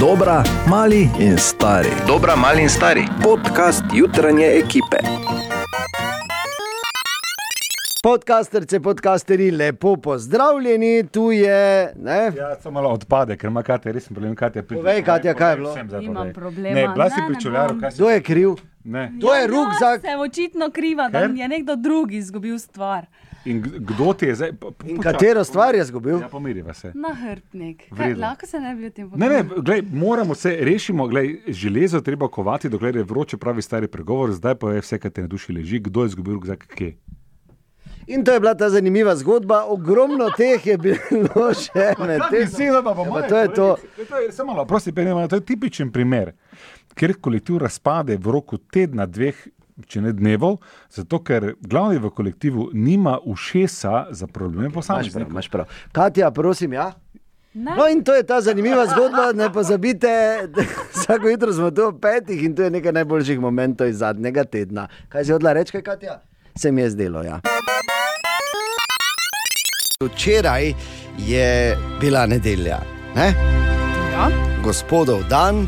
[0.00, 1.88] Dobra, mali in stari.
[2.06, 3.04] Dobra, mali in stari.
[3.22, 4.96] Podcast jutranje ekipe.
[8.02, 11.92] Podcasterce, podcasteri, lepo pozdravljeni, tu je.
[11.96, 12.32] Ne?
[12.36, 14.34] Ja, samo malo odpade, ker ima Katja res problem.
[14.34, 14.82] Katja, pridite.
[14.82, 15.70] Povej, Katja, kaj je bilo?
[15.70, 16.32] Vsem zdaj Imam povej.
[16.34, 16.74] problema.
[16.74, 17.80] Ne, bila si pri bom.
[17.80, 17.96] kaj si?
[17.96, 18.50] Kdo je kriv?
[18.84, 19.12] Ne.
[19.20, 20.00] To je Ja, rukzak.
[20.00, 21.28] Sem očitno kriva, da Ker?
[21.28, 23.06] mi je nekdo drugi izgubil stvar.
[23.48, 24.52] In kdo ti je zdaj?
[24.54, 26.18] po- po- In katero stvar je zgubil?
[26.18, 26.92] Ja, pomiriva se.
[26.94, 27.86] Nahrbtnik.
[27.92, 28.20] Redu.
[28.20, 29.62] lahko se ne bi o tem Ne, ne, pogovarjali.
[29.62, 34.54] glej, moramo se rešiti, glej, železo treba kovati, dokler je vroče, pravi stari pregovor, zdaj
[34.56, 36.96] pa je vse, kar te na duši leži, kdo je izgubil rukzak, kje.
[38.08, 39.64] In to je bila ta zanimiva zgodba.
[39.66, 42.40] Ogromno teh je bilo še med tem.
[42.40, 43.66] Beseda pa po Ja, to je to.
[43.76, 44.92] kolegi, to je, samo malo, prosti,
[45.28, 46.32] to je tipičen primer,
[46.94, 49.36] ker kolektiv razpade v roku tedna, dveh,
[49.86, 50.56] če ne dnevov,
[50.90, 55.30] zato ker glavni v kolektivu nima ušesa za probleme Imaš prav, posameznikov.
[55.30, 55.66] imaš prav.
[55.92, 56.92] Katja, prosim, ja.
[57.54, 60.08] Ne, No, in to je ta zanimiva zgodba, ne pozabite,
[60.94, 64.88] vsako jutro smo tu ob petih in to je nekaj najboljših momentov iz zadnjega tedna.
[65.08, 66.20] Kaj si odla reči, kaj, Katja?
[66.56, 67.40] Se mi je zdelo, ja.
[70.00, 70.72] Včeraj
[71.18, 72.78] je bila nedelja,
[73.16, 73.34] ne?
[74.12, 74.28] ja.
[74.64, 75.66] gospodov dan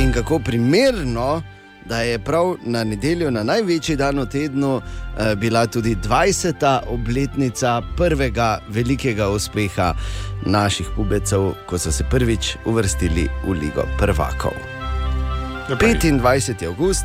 [0.00, 1.42] in kako primerno,
[1.88, 6.80] da je prav na nedeljo, na največji dan v tednu, eh, bila tudi 20.
[6.86, 9.94] obletnica prvega velikega uspeha
[10.46, 14.52] naših pubecev, ko so se prvič uvrstili v Ligo prvakov.
[15.68, 16.02] Ja, pa res.
[16.02, 16.66] 25.
[16.66, 17.04] august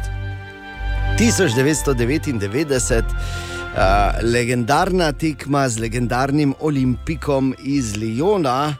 [1.18, 3.80] 1999, uh,
[4.22, 8.76] legendarna tekma z legendarnim Olimpikom iz Lyona.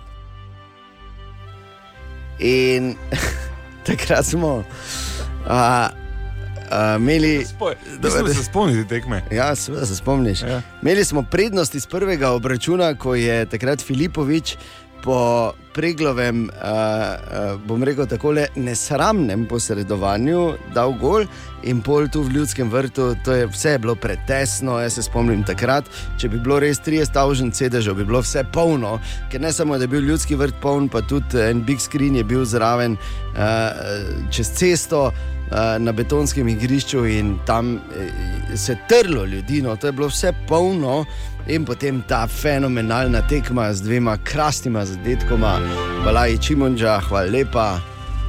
[2.40, 2.96] In
[3.88, 5.13] takrat smo uh,
[5.46, 7.46] uh, imeli.
[7.46, 9.24] Spoj- da se spomnite tekme.
[9.32, 10.42] Ja, seveda se spomniš.
[10.42, 10.62] Ja.
[10.82, 14.58] Imeli smo prednost iz prvega obračuna, ko je takrat Filipovič
[15.04, 21.26] po preglovem, uh, uh, bom rekel tako, nesramnem posredovanju dal gol
[21.64, 23.14] in pol tu v ljudskem vrtu.
[23.26, 24.78] To je vse je bilo pretesno.
[24.80, 25.90] Jaz se spomnim takrat,
[26.22, 28.98] če bi bilo res 30 stavžen sedežev, bi bilo vse polno,
[29.32, 32.24] ker ne samo, da je bil ljudski vrt poln, pa tudi en big screen je
[32.24, 35.43] bil zraven uh, čez cesto eh,
[35.80, 41.06] na betonskem igrišču in tam eh, se trlo ljudi, no, to je bilo vse polno.
[41.48, 45.58] In potem ta fenomenalna tekma z dvema krasnima zadetkoma,
[46.06, 47.80] Balaj Čimunča, hvala lepa,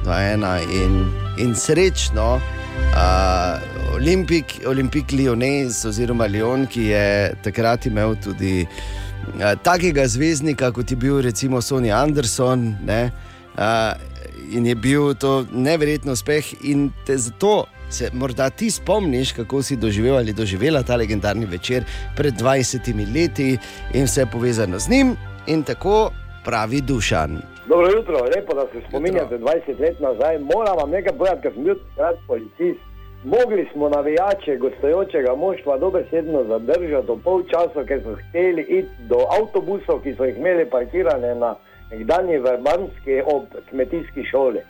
[0.03, 1.05] dva ena in,
[1.37, 2.35] in srečno.
[2.35, 10.91] Uh, Olimpik, Olimpik Lyonese oziroma Lyon, ki je takrat imel tudi uh, takega zvezdnika, kot
[10.91, 12.75] je bil recimo Sonny Anderson.
[12.83, 13.11] Ne,
[13.55, 13.95] uh,
[14.51, 19.75] in je bil to neverjetno uspeh, in te zato se morda ti spomniš, kako si
[19.75, 21.83] doživel ali doživela ta legendarni večer
[22.17, 23.57] pred 20 leti
[23.93, 25.15] in vse povezano z njim,
[25.47, 26.11] in tako
[26.45, 27.41] pravi Dušan.
[27.67, 30.39] Dobro jutro, lepo, da se spominjate 20 let nazaj.
[30.39, 32.79] Moram vam nekaj povedati, ker sem bil takrat policist.
[33.23, 39.17] Mogli smo navijače gostujočega moštva dobesedno zadržati do pol časa, ker so hteli iti do
[39.39, 41.55] avtobusov, ki so jih imeli parkirane na
[41.91, 44.61] nekdanji Verbanski ob kmetijski šoli.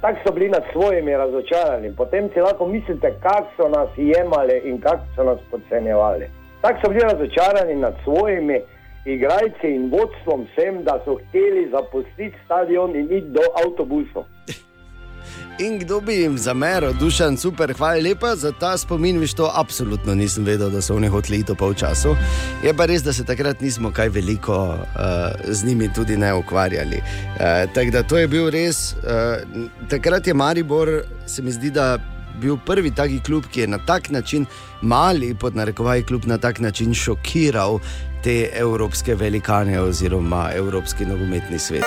[0.00, 1.96] Tako so bili nad svojimi razočarani.
[1.96, 6.26] Potem si lahko mislite, kako so nas jemali in kako so nas podcenjevali.
[6.60, 8.60] Tako so bili razočarani nad svojimi
[9.04, 14.24] igralci in vodstvom vsem, da so hteli zapustiti stadion in iti do avtobusov.
[15.58, 20.14] In kdo bi jim zameril, dušan, super, hvala lepa za ta spomin, viš to absolutno
[20.14, 22.16] nisem vedel, da so oni hoteli iti po času.
[22.64, 24.78] Je pa res, da se takrat nismo kaj veliko uh,
[25.48, 26.96] z njimi tudi ne ukvarjali.
[26.96, 28.98] Uh, Tako da to je bil res, uh,
[29.88, 30.88] takrat je Maribor,
[31.26, 31.98] se mi zdi, da
[32.40, 34.46] bil prvi taki klub, ki je na tak način,
[34.82, 37.78] mali pod narekovaj klub, na tak način šokiral
[38.24, 41.84] te evropske velikane oziroma evropski nogometni svet.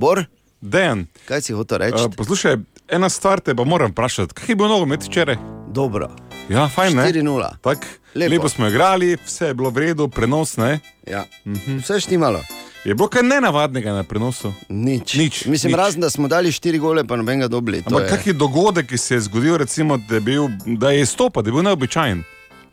[0.00, 0.24] Bor,
[0.60, 1.96] Dejan, kaj si hotel reči?
[1.96, 2.56] uh, poslušaj,
[2.88, 4.34] ena stvar te pa moram vprašati.
[4.34, 5.36] Kaj je bilo nogomet včeraj?
[5.68, 6.10] Dobro.
[6.48, 7.02] Ja, fajn, ne?
[7.04, 7.48] 4-0.
[7.60, 7.78] Tak,
[8.14, 8.30] Lepo.
[8.30, 8.48] lepo.
[8.48, 10.80] smo igrali, vse je bilo v redu, prenos ne.
[11.06, 11.24] Ja.
[11.78, 12.40] Vse je štimalo.
[12.84, 14.52] Je bilo kaj nenavadnega na prenosu.
[14.68, 15.14] Nič.
[15.14, 15.78] Nič, Mislim, nič.
[15.78, 17.82] razen da smo dali štiri gole, pa nobenega dobili.
[17.86, 21.48] Ampak kakšen dogodek, ki se je zgodil, recimo, da je, bil, da je stopa, da
[21.48, 22.24] je bil neobičajen.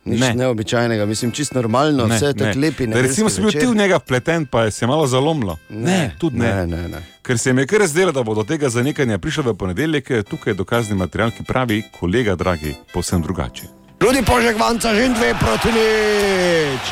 [0.08, 0.34] Nič ne.
[0.34, 2.86] neobičajnega, mislim, čist normalno, ne, vse tako lepi.
[2.86, 5.58] Da, recimo, si bil ti v njega vpleten, pa je se malo zalomilo.
[5.68, 6.66] Ne, tudi ne.
[6.66, 7.02] ne, ne, ne.
[7.22, 10.50] Ker se mi je kar zdelo, da bo do tega zanikanja prišel v ponedeljek, tukaj
[10.50, 13.68] je dokazni material, ki pravi, kolega, dragi, povsem drugače.
[14.00, 16.84] Rudi Požek Vanca že dve proti nič.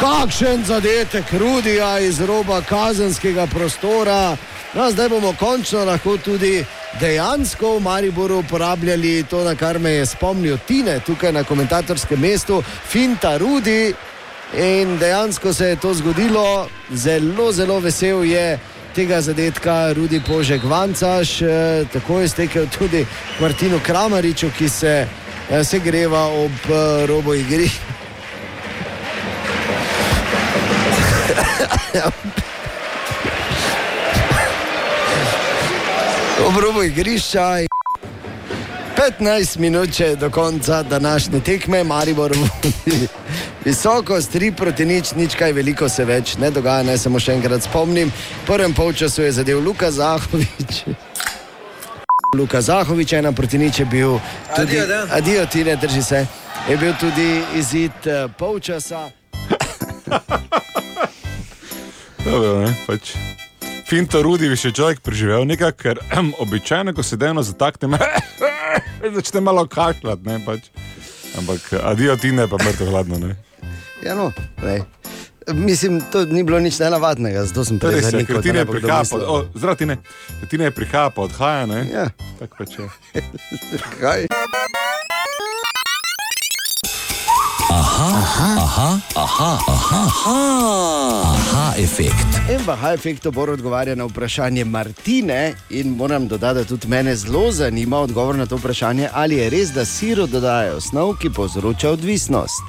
[0.00, 4.36] Kakšen zadetek Rudija iz roba kazenskega prostora.
[4.74, 6.64] No, zdaj bomo končno lahko tudi
[7.00, 12.62] dejansko v Mariboru uporabljali to, na kar me je spomnil Tine tukaj na komentatorskem mestu,
[12.88, 13.94] Finta Rudi.
[14.58, 18.58] In dejansko se je to zgodilo, zelo, zelo vesel je
[18.94, 23.06] tega zadetka Rudi Požek Vancaš, eh, tako je stekel tudi
[23.40, 25.06] Martinu Kramariču, ki se,
[25.50, 27.70] eh, se greva ob eh, robu igri.
[36.46, 37.58] ob robu igrišča.
[39.20, 43.08] 15 minut je do konca današnje tekme, Maribor vodi
[43.64, 46.82] visoko, 3 proti nič, nič kaj veliko se več ne dogaja.
[46.82, 48.12] Naj samo še enkrat spomnim,
[48.42, 50.84] v prvem polčasu je zadev Luka Zahovič.
[52.38, 54.20] Luka Zahovič, ena proti nič je bil
[54.56, 56.26] tudi, Adijo, adijo, ti ne drži se,
[56.68, 59.10] je bil tudi izid eh, polčasa.
[62.24, 63.16] Dobro, ne, pač.
[63.94, 67.94] Finto Rudi bi še človek preživel nekaj, ker ehm, običajno, ko se dnevno zatakne,
[69.16, 70.66] začne malo kašljati, ne pač.
[71.38, 73.36] Ampak adijo ti ne, pa mrtev hladno, ne.
[74.02, 74.32] Ja, no,
[74.66, 74.82] lej.
[75.54, 78.42] Mislim, to ni bilo nič nenavadnega, zato sem res, ja, prezanikal.
[78.42, 80.00] ker ti ne prihaja, pa, zdrav ti ne,
[80.50, 81.86] ti ne prihaja, pa odhaja, ne.
[81.94, 82.10] Ja,
[82.42, 82.90] Tako pač je.
[87.74, 88.98] kaj?
[89.16, 89.58] Aha,
[91.78, 92.26] efekt.
[92.50, 95.54] In v High Effectu bo odgovarjal na vprašanje Martine.
[95.70, 99.72] In moram dodati, da tudi mene zelo zanima odgovor na to vprašanje, ali je res,
[99.72, 102.62] da siro dodajajo snov, ki povzroča odvisnost.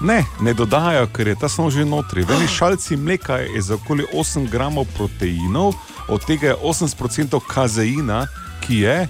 [0.00, 2.22] Ne, ne dodajajo, ker je ta snov že notri.
[2.22, 5.74] V eni šalci mleka je za okoli 8 gramov proteinov,
[6.08, 8.26] od tega je 80% kazeina,
[8.66, 9.08] ki je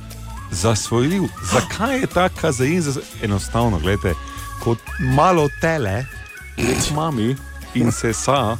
[0.50, 1.22] zasvojljiv.
[1.52, 2.82] Zakaj je ta kazein
[3.22, 3.78] enostavno?
[3.78, 4.14] Gledajte,
[4.62, 6.04] kot malo tele,
[6.56, 7.34] kot mami
[7.74, 8.56] in se sa,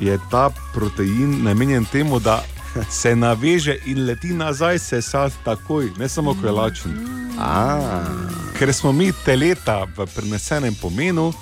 [0.00, 2.42] je ta protein namenjen temu, da
[2.90, 6.92] se naveže in leti nazaj, se sa takoj, ne samo ko je lačen.
[8.58, 11.32] Ker smo mi teleta v prenesenem pomenu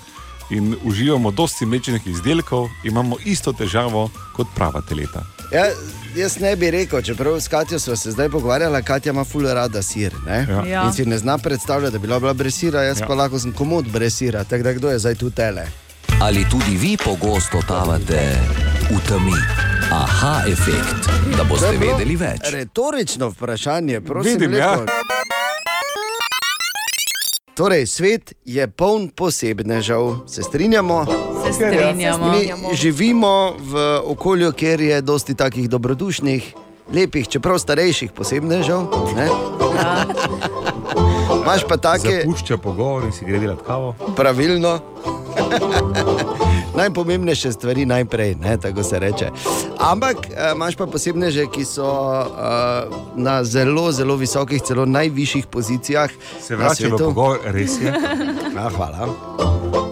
[0.50, 5.22] in uživamo dosti mlečnih izdelkov, imamo isto težavo kot prava teleta.
[5.52, 5.64] Ja,
[6.16, 9.82] jaz ne bi rekel, čeprav s Katjo smo se zdaj pogovarjali, Katja ima ful rada
[9.82, 10.14] sir.
[10.26, 10.46] Ne?
[10.50, 10.64] Ja.
[10.66, 10.84] Ja.
[10.86, 13.04] In si ne zna predstavljati, da bi bila brez sira, jaz Ja.
[13.04, 13.06] ja.
[13.08, 14.44] pa lahko sem komod brez sira.
[14.44, 15.66] Tako da kdo je zdaj tu tele?
[16.20, 18.38] Ali tudi vi pogosto totavate
[18.90, 19.32] v temi?
[19.92, 22.40] Aha, efekt, da boste vedeli več.
[22.52, 24.32] Retorično vprašanje, prosim.
[24.32, 24.64] Vidim, lepo.
[24.64, 25.09] ja.
[27.60, 31.04] Torej, svet je poln posebnežev, se strinjamo.
[31.44, 32.32] Se strinjamo.
[32.32, 36.54] Mi živimo v okolju, kjer je dosti takih dobrodušnih,
[36.94, 38.80] lepih, čeprav starejših posebnežev.
[39.16, 39.28] ne.
[39.76, 40.04] Ja.
[41.42, 43.94] Imaš pa take, Zapušča pogovor in si gre delati kavo.
[44.16, 44.80] pravilno.
[46.80, 49.28] Najpomembnejše stvari najprej, ne, tako se reče.
[49.78, 56.10] Ampak eh, imaš pa posebneže, ki so uh, na zelo, zelo visokih, celo najvišjih pozicijah.
[56.40, 57.92] Se na vrača v pogovor, res je.
[58.60, 59.08] A, hvala.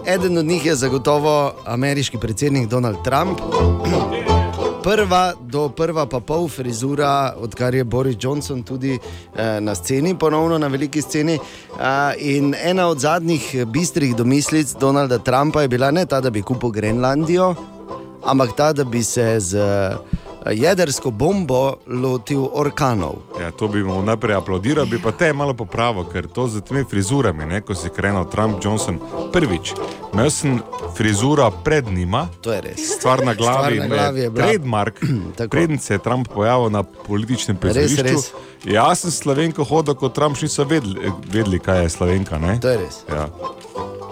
[0.05, 3.39] Eden od njih je zagotovo ameriški predsednik Donald Trump.
[4.83, 8.93] Prva do prva pa pol frizura, odkar je Boris Johnson tudi
[9.35, 11.35] eh, na sceni, ponovno na veliki sceni.
[11.35, 16.41] Eh, in ena od zadnjih bistrih domislic Donalda Trumpa je bila ne ta, da bi
[16.41, 17.55] kupil Grenlandijo,
[18.23, 19.97] ampak ta, da bi se z eh,
[20.45, 23.15] jedrsko bombo lotil orkanov.
[23.35, 26.83] Ja, to bi mu najprej aplaudiral, bi pa te malo popravil, ker to z temi
[26.83, 28.99] frizurami, ne, ko si krenil Trump, Johnson.
[29.29, 29.73] Prvič,
[30.13, 30.61] imel sem
[30.95, 32.79] frizura pred njima, To je res.
[32.95, 34.95] stvar na glavi, Stvar na glavi je bila- trademark,
[35.51, 38.03] preden se je Trump pojavil na političnem prizorišču.
[38.03, 38.31] res.
[38.65, 42.37] Jaz sem slovenko hodil, kot Trump še niso vedeli, vedeli, kaj je slovenka.
[42.37, 42.59] Ne?
[42.59, 43.03] To je res.
[43.07, 43.27] Ja.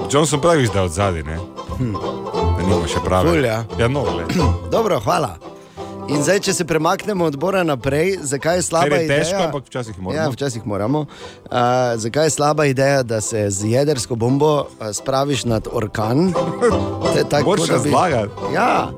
[0.07, 1.37] Johnson pravi, da je od zadaj, ne?
[1.77, 3.29] Da nima še pravi.
[3.29, 3.63] Ful, ja.
[3.77, 4.23] ja no, le.
[4.71, 5.35] Dobro, hvala.
[6.07, 9.23] In zdaj, če se premaknemo od Bora naprej, zakaj je slaba Ker je ideja?
[9.23, 10.15] težko, ampak včasih moramo.
[10.15, 10.99] Ja, včasih moramo.
[10.99, 11.59] Uh,
[11.99, 16.31] zakaj je slaba ideja, da se z jedrsko bombo uh, spraviš nad orkan?
[17.45, 18.53] Moraš razlagati.
[18.55, 18.91] Ja.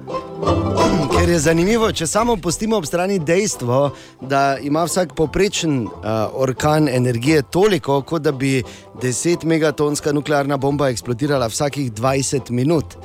[1.17, 3.89] Ker je zanimivo, če samo pustimo ob strani dejstvo,
[4.21, 8.61] da ima vsak poprečen uh, orkan energije toliko, kot da bi
[9.01, 12.95] 10 megatonska nuklearna bomba eksplodirala vsakih 20 minut.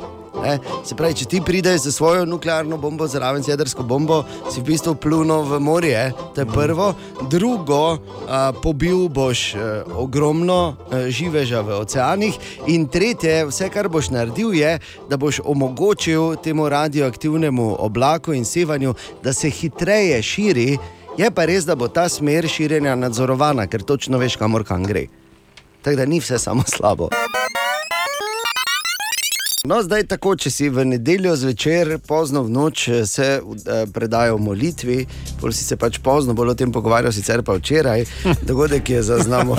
[0.42, 0.58] Ne?
[0.84, 4.68] Se pravi, če ti prideš z svojo nuklearno bombo, zraven z jedrsko bombo, si v
[4.72, 6.02] bistvu plunil v morje,
[6.34, 6.90] to je prvo.
[7.30, 12.38] Drugo, a, pobil boš a, ogromno a, živeža v oceanih.
[12.72, 18.94] In tretje, vse, kar boš naredil, je, da boš omogočil temu radioaktivnemu oblaku in sevanju,
[19.22, 20.70] da se hitreje širi.
[21.14, 25.06] Je pa res, da bo ta smer širjenja nadzorovana, ker točno veš, kamor kam gre.
[25.84, 27.12] Tako da ni vse samo slabo.
[29.64, 34.36] No, zdaj tako, če si v nedeljo zvečer, pozno v noč eh, se eh, predajo
[34.36, 34.98] molitvi,
[35.40, 38.04] pol si se pač pozno bolj o tem pogovarjal, sicer pa včeraj,
[38.48, 39.56] dogodek je zaznamo.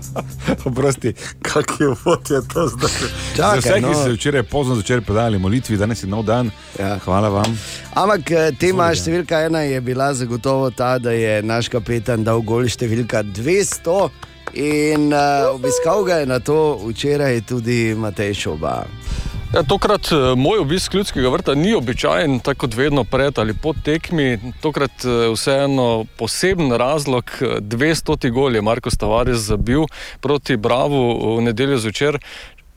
[0.68, 2.96] Oprosti, kak je vod je to zdaj?
[3.36, 3.92] Čakaj, vse, ki no.
[4.00, 6.50] ste včeraj pozno začeli predajati molitvi, danes je nov dan.
[6.74, 6.96] Ja.
[7.06, 7.54] Hvala vam.
[7.94, 12.66] Ampak eh, tema številka ena je bila zagotovo ta, da je naš kapetan dal gol
[12.66, 14.00] številka 200
[14.58, 18.82] in uh, obiskal ga je na to včeraj tudi Matej Šoba.
[19.48, 23.72] Ja, tokrat eh, moj obisk ljudskega vrta ni običajen, tako kot vedno pred ali po
[23.84, 24.38] tekmi.
[24.60, 29.86] Tokrat eh, vseeno poseben razlog, eh, 200 gol je Marko Stavares zabil
[30.20, 32.18] proti Bravo v nedeljo zvečer.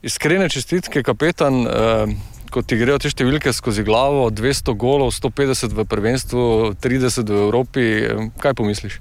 [0.02, 1.68] Iskrene čestitke, kapetan.
[1.68, 2.16] Eh,
[2.52, 6.42] Ko ti grejo te številke skozi glavo, 200 golov, 150 v prvenstvu,
[6.84, 9.00] 30 v Evropi, eh, kaj pomisliš?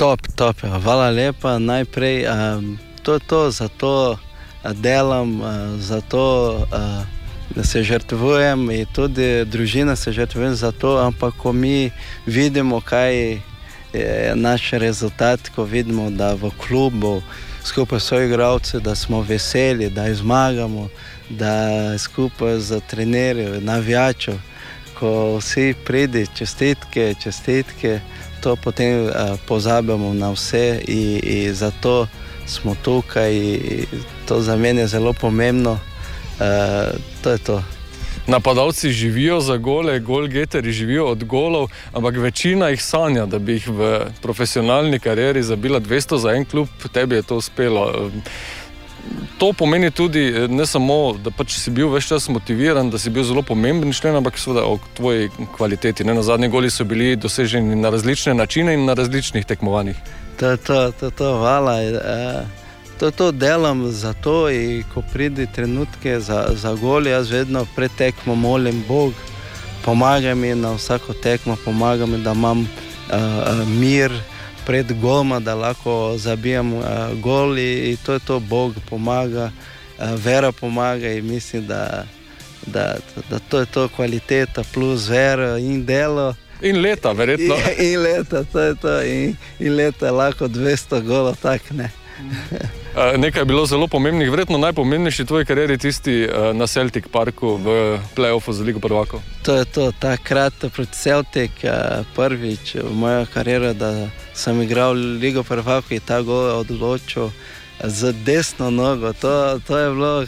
[0.00, 0.64] Top, top.
[0.64, 0.80] ja.
[0.80, 1.58] Hvala lepa.
[1.60, 4.16] Najprej um, to je to, zato
[4.72, 5.42] delam,
[5.78, 7.14] zato uh,
[7.54, 11.90] da se žrtvujem in tudi družina se žrtvuje za to, ampak ko mi
[12.26, 13.40] vidimo, kaj
[13.92, 17.22] je naš rezultat, ko vidimo, da v klubu
[17.64, 20.88] skupaj s soigravci, da smo veseli, da zmagamo,
[21.30, 24.34] da skupaj z trenerji, navijačev,
[24.98, 28.00] ko vsi pridi, čestitke, čestitke
[28.44, 32.06] to potem uh, pozabimo na vse in, in zato
[32.46, 33.32] smo tukaj.
[34.28, 35.72] To za mene je zelo pomembno.
[35.72, 37.62] Uh, to je to.
[38.26, 43.68] Napadalci živijo za gole, golgeteri živijo od golov, ampak večina jih sanja, da bi jih
[43.68, 48.10] v profesionalni karieri zabila 200 za en klub, tebi je to uspelo.
[49.38, 53.10] To pomeni tudi eh, ne samo, da pač si bil več čas motiviran, da si
[53.10, 56.04] bil zelo pomemben člen, ampak seveda o tvoji kvaliteti.
[56.04, 56.14] Ne?
[56.14, 59.98] Na zadnji goli so bili doseženi na različne načine in na različnih tekmovanjih.
[60.38, 61.74] To je to, to, to, hvala.
[61.82, 62.64] Uh,
[62.98, 68.34] to, to delam zato, in ko pride trenutke za, za gol, jaz vedno pred tekmo
[68.34, 69.12] molim Bog,
[69.84, 74.14] pomagaj mi na vsako tekmo, pomagaj mi, da imam uh, mir
[74.66, 76.84] pred golma, da lahko zabijem uh,
[77.20, 79.50] gol in to je to, Bog pomaga,
[79.98, 82.04] uh, vera pomaga in mislim, da,
[82.66, 82.96] da,
[83.30, 86.34] da to je to kvaliteta plus vera in delo.
[86.62, 87.54] In leta, verjetno.
[87.54, 91.90] In, in leta, to je to, in, in leta lahko 200 golov, tako ne.
[92.94, 97.08] Eh, Nekaj je bilo zelo pomembnih, verjetno najpomembnejši v tvoji karieri, tisti eh, na Celtic
[97.10, 99.18] Parku v playoffu za Ligo Prvako.
[99.42, 105.42] To je to, takrat proti Celtic, eh, prvič v mojo kariero, da sem igral Ligo
[105.42, 107.30] Prvako in ta gol odločil
[107.84, 109.12] z desno nogo.
[109.12, 110.24] To, to je bilo.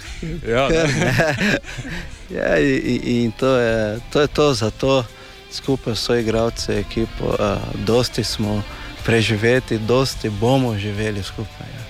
[0.48, 0.68] Ja,
[2.30, 5.04] ja, in, in- to je to, je to za to,
[5.52, 8.62] skupaj s soigravci, ekipo, uh, dosti smo
[9.04, 11.66] preživeti, dosti bomo živeli skupaj.
[11.68, 11.82] Ja.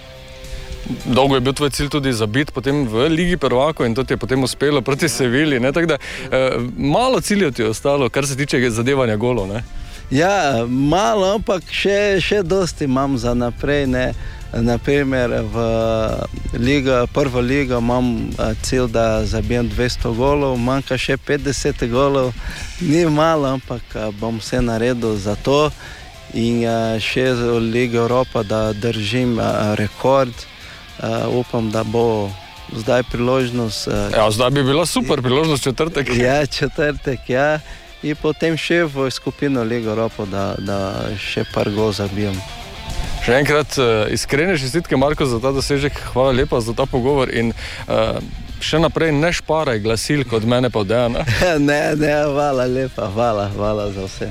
[1.05, 4.17] Dolgo je bil tvoj cilj tudi zabiti potem v Ligi Prvako in to ti je
[4.17, 5.61] potem uspelo proti Sevilji.
[5.61, 5.97] ne, tako Da,
[6.31, 9.49] eh, malo ciljev ti je ostalo, kar se tiče zadevanja golov.
[9.49, 9.65] ne.
[10.11, 13.87] Ja, malo, ampak še, še dosti imam za naprej.
[13.87, 14.07] Ne.
[14.57, 15.57] Naprimer, v
[16.57, 22.31] liga, prvo ligo imam eh, cilj, da zabijem 200 golov, manjka še 50 golov,
[22.81, 25.67] ni malo, ampak eh, bom vse naredil za to.
[26.33, 29.37] In eh, še v Ligi Evropa, da držim
[29.77, 30.33] rekord.
[31.29, 32.31] Upam, da bo
[32.73, 33.89] zdaj priložnost.
[33.89, 36.09] eh, Ja, zdaj bi bila super priložnost četrtek.
[36.17, 37.59] Ja, četrtek, ja.
[38.07, 40.79] In potem še v skupino Liga Evropa, da, da
[41.19, 42.37] še par gol zabijem.
[43.27, 47.51] Še enkrat uh, iskrene čestitke, Marko, za ta dosežek, hvala lepa za ta pogovor in
[47.51, 48.21] uh,
[48.63, 51.25] še naprej ne šparaj glasilk od mene pa Dejana.
[51.69, 54.29] ne, ne, hvala lepa, hvala, hvala za vse.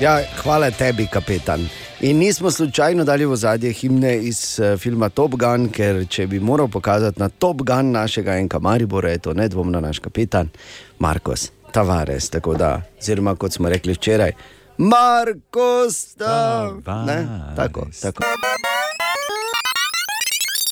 [0.00, 1.66] Ja, hvala tebi, kapetan.
[2.00, 6.40] In nismo slučajno dali v zadnje himne iz uh, filma Top Gun, ker če bi
[6.40, 10.48] moral pokazati na Top Gun našega enka Maribora, je to nedvomno naš kapetan
[11.04, 12.30] Markos Tavares.
[12.30, 14.32] Tako da, oziroma kot smo rekli včeraj,
[14.78, 16.84] Markos Tavares.
[17.56, 18.22] Tako, tako.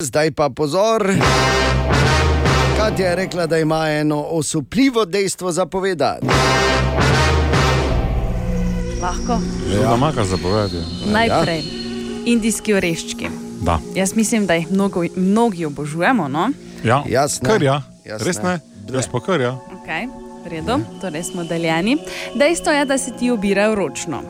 [0.01, 1.13] Zdaj pa pozor.
[2.79, 6.27] Katja je rekla, da ima eno osupljivo dejstvo za povedati.
[9.03, 9.41] Lahko.
[9.83, 10.77] Ja, maka zapovedati.
[11.07, 11.63] Najprej
[12.27, 13.29] indijski oreščki.
[13.61, 13.79] Da.
[13.95, 16.29] Jaz mislim, da jih mnogo, mnogi obožujemo.
[16.29, 16.51] No?
[16.85, 17.49] Ja, Jaz ne.
[17.49, 17.83] kar ja.
[18.05, 18.61] Jaz Res ne?
[18.93, 19.59] Jaz pa kar ja.
[19.83, 20.22] Okay.
[20.43, 21.97] V redu, torej smo deljeni.
[22.35, 24.23] Dejstvo je, da se ti obirajo ročno.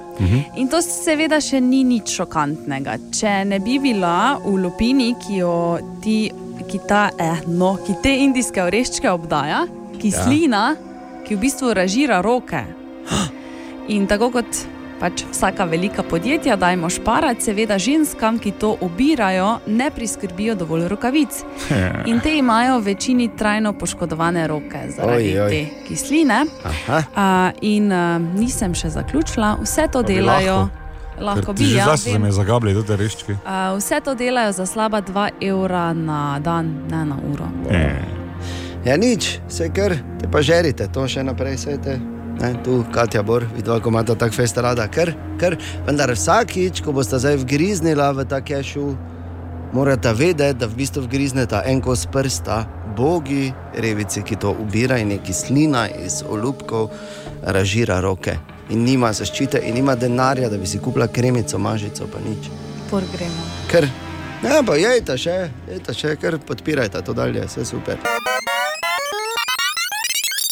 [0.56, 2.98] In to seveda še ni nič šokantnega.
[3.16, 5.54] Če ne bi bila v lupini, ki jo
[6.04, 6.30] ti,
[6.68, 9.64] ki ta, eh, no, ki te indijske oreščke obdaja,
[10.02, 11.22] kislina, ja.
[11.24, 12.60] ki v bistvu ražira roke.
[13.88, 14.64] In tako kot
[15.02, 21.40] pač vsaka velika podjetja, dajmo šparati, seveda ženskam, ki to obirajo, ne priskrbijo dovolj rokavic.
[22.10, 25.50] In te imajo v večini trajno poškodovane roke zaradi Oj, oj.
[25.50, 26.44] te kisline.
[26.64, 27.02] Aha.
[27.16, 30.68] A, in a, nisem še zaključila, vse to delajo.
[31.22, 32.22] Lahko ti bi, ja, zdaj se vem.
[32.22, 33.36] me zagabli, tudi reščki.
[33.44, 37.50] A, vse to delajo za slaba 2 evra na dan, ne na uro.
[38.86, 42.00] Ja, nič, vse kar, te pa žerite, to še naprej svete.
[42.42, 45.54] Ne, tu, Katja Bor, vidva, ko imata tako fest rada, kar, kar.
[45.86, 48.86] Vendar vsakič, ko boste zdaj vgriznila v ta kešu,
[49.72, 52.64] morate vedeti, da v bistvu vgrizneta en kos prsta,
[52.98, 56.90] bogi, revici, ki to ubira in je kislina iz olupkov,
[57.46, 58.34] ražira roke.
[58.74, 62.50] In nima zaščite, in nima denarja, da bi si kupila kremico, mažico, pa nič.
[62.90, 63.46] Por gremo.
[63.70, 63.86] Ker,
[64.42, 65.38] ne, pa jejte še,
[65.70, 68.02] jejte še, ker podpirajte to dalje, vse super.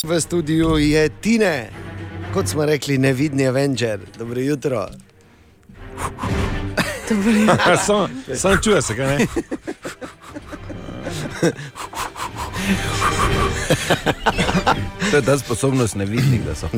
[0.00, 1.68] V studiu je Tine,
[2.32, 4.00] kot smo rekli, nevidni Avenger.
[4.18, 4.88] Dobro jutro.
[7.86, 9.26] Samo sam čuje se, kaj ne?
[15.10, 16.68] To je ta sposobnost nevidnih, da so.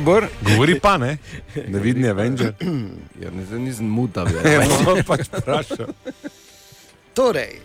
[0.00, 0.26] Bor?
[0.42, 1.18] Govori pa ne,
[1.68, 2.52] nevidni Avenger.
[3.20, 4.28] Ja, nisem, mutav.
[4.44, 4.62] Ja, Ja.
[5.06, 5.86] pač vprašal.
[7.14, 7.58] Torej,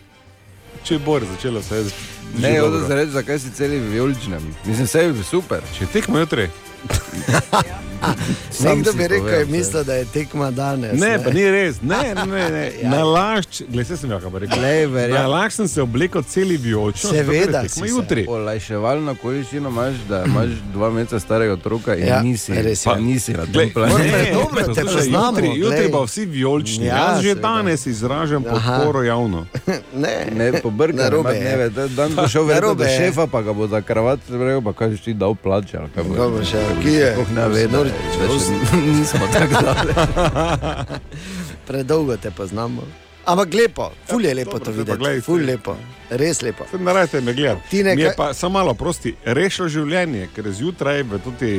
[0.84, 1.92] Če bo začelo se je.
[2.40, 4.56] Ne, hočeš reči, zakaj si celi v vijoličnem.
[4.66, 5.62] Mislim, vse je super.
[5.78, 6.50] Če tekmo jutri.
[8.52, 11.00] Sam nekdo bi rekel, povem, je mislil, da je tekma danes.
[11.00, 11.82] Ne, pa ni res.
[11.82, 12.72] Ne, ne, ne.
[12.82, 12.90] Ja.
[12.90, 14.58] Nalašč, gledaj, se sem jaka rekel.
[14.58, 15.22] Glej, verjamem.
[15.24, 17.10] Nalašč sem se oblekel celi vijolično.
[17.10, 17.82] Seveda se.
[17.88, 18.26] jutri.
[18.30, 22.86] Olajševalno okoliščino imaš, da imaš dva meseca starega otroka in Ja, ja, nisi, res je.
[22.86, 23.98] pa nisi na tem planu.
[23.98, 26.86] Ne, dobro, te poznamo, Jutri, jutri pa vsi vijolični.
[26.86, 27.42] Ja, Jaz že seveda.
[27.44, 29.46] danes izražam podporo javno.
[29.96, 31.42] ne, Ne, pobrkaj, Narobe je.
[31.42, 32.98] ne, ne, dan bo šel verjetno do je.
[32.98, 34.20] šefa, pa ga bo za kravat
[34.64, 35.78] pa kaj si ti dal plače.
[35.96, 36.30] kaj bo.
[36.30, 37.14] Bo še, je?
[37.14, 37.68] Sploh ne ve,
[38.16, 39.96] še nismo tako daleč.
[41.68, 42.82] predolgo te poznamo.
[43.26, 44.98] Ampak lepo, ful je lepo dobro, to videti.
[44.98, 45.76] glej, Ful lepo,
[46.10, 46.66] res lepo.
[46.72, 47.84] Sem narajte me gledati.
[47.84, 51.52] Mi je pa samo malo, prosti, rešil življenje, ker zjutraj v tudi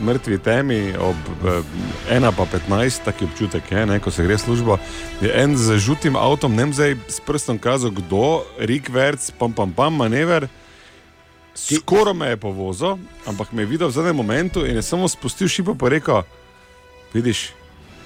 [0.00, 4.78] mrtvi temi ob eh, 1 pa 15, taki občutek je, ne, ko se gre službo,
[5.20, 9.52] je en z žutim avtom, ne vem zdaj s prstom kazal, kdo, Rik Verc, pam
[9.52, 10.48] pam pam, manever.
[11.56, 15.48] Skoro me je povozil, ampak me je videl v zadnjem momentu in je samo spustil
[15.48, 16.22] šipo in rekel:
[17.14, 17.52] Vidiš,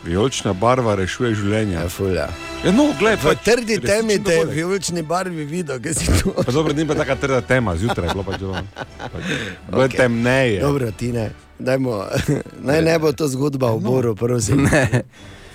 [0.04, 1.74] vijolična barva rešuje življenje.
[1.74, 2.28] Ja, ful, ja.
[2.64, 6.32] Ja, no, gled, V trdi temi te v vijolični barvi videl, kaj si tu.
[6.46, 8.62] Pa dobro, ni pa taka trda tema, zjutraj je bilo pač zelo.
[8.98, 9.22] Pač,
[9.70, 9.98] bilo je Okej.
[9.98, 10.60] temneje.
[10.60, 11.30] Dobro, ti ne.
[11.58, 12.04] Dajmo,
[12.68, 14.68] naj ne bo to zgodba o Boru, prosim.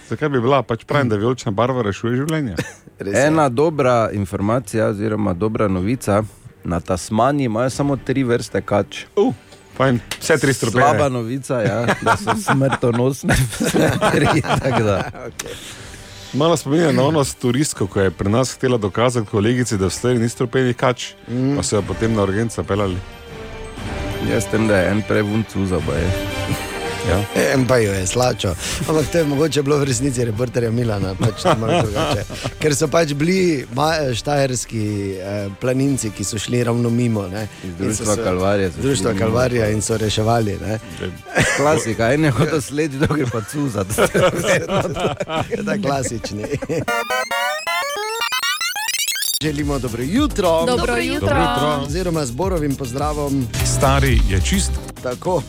[0.10, 0.62] Zakaj bi bila?
[0.62, 2.56] Pač pravim, da vijolična barva rešuje življenje.
[3.00, 3.28] Res je.
[3.28, 6.24] Ena dobra informacija, oziroma dobra novica.
[6.66, 9.06] Na Tasmaniji imajo samo tri vrste kač.
[9.16, 9.34] Uh,
[9.78, 11.10] fajn, vse tri Slaba stropje.
[11.10, 13.36] novica je, ja, da so smrtonosne.
[13.60, 14.42] vse tri,
[14.84, 15.12] da.
[16.34, 20.24] Malo spominja na ono turistko, ko je pri nas htela dokazati kolegici, da v Sloveniji
[20.24, 21.56] ni stropenih kač, mm.
[21.56, 22.98] pa so jo potem na urgenca pelali.
[24.32, 26.10] Jaz tem, da je en prevuncu za boje.
[27.10, 27.24] Ja.
[27.54, 28.56] En pa jo je slačo.
[28.90, 32.24] Ampak to je mogoče bilo v resnici reporterja Milana, pač drugače.
[32.60, 37.30] Ker so pač bili ma- štajerski eh, planinci, ki so šli ravno mimo.
[37.80, 39.14] Društva so Društva.
[39.20, 40.58] Kalvarija in so reševali.
[40.62, 40.80] Ne?
[41.58, 43.94] Klasika, en je hotel slediti, drugi pa cuzati.
[45.66, 46.46] Ta klasični.
[49.42, 50.66] Želimo dobro jutro.
[50.66, 51.28] Dobro jutro.
[51.28, 51.84] Dobro jutro.
[51.88, 53.48] Oziroma z Borovim pozdravom.
[53.78, 54.72] Stari je čist,
[55.04, 55.42] Tako.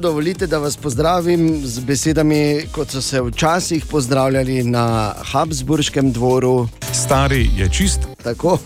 [0.00, 6.68] Dovolite, da vas pozdravim z besedami, kot so se včasih pozdravljali na Habsburškem dvoru.
[6.92, 8.58] stari je čist, Tako.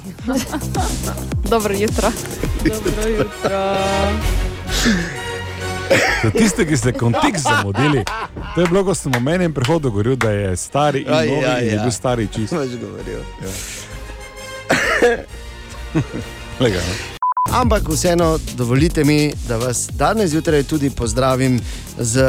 [1.50, 2.12] Dobro jutro.
[2.64, 3.76] Dobro jutro.
[6.22, 8.04] Za tiste, ki ste kontekst zamudili,
[8.54, 11.66] to je bilo, ko sem v menem prehodu govoril, da je stari in novi in
[11.66, 11.82] je ja.
[11.82, 12.52] bil stari čist.
[12.52, 13.20] Vaš govoril.
[16.60, 17.13] Lega, no.
[17.54, 21.60] Ampak vseeno, dovolite mi, da vas danes zjutraj tudi pozdravim
[21.98, 22.22] z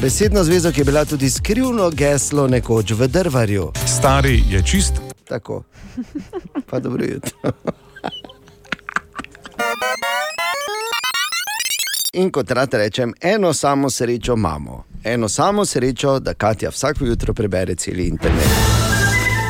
[0.00, 3.72] besedno zvezo, ki je bila tudi skrivno geslo nekoč v Drvarju.
[3.86, 4.92] Stari je čist,
[5.28, 5.62] Tako.
[6.70, 7.52] Pa dobro jutro.
[12.12, 14.84] In kot rad rečem, eno samo srečo imamo.
[15.04, 18.97] Eno samo srečo, da Katja vsako jutro prebere cel internet.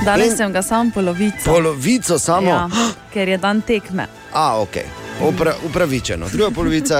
[0.04, 1.44] Danes In- sem ga samo polovico.
[1.44, 2.48] Polovico samo.
[2.48, 2.68] Ja,
[3.12, 4.06] ker je dan tekme.
[4.32, 4.76] A, ok.
[5.20, 6.26] Upra, upravičeno.
[6.28, 6.94] Druga polovica,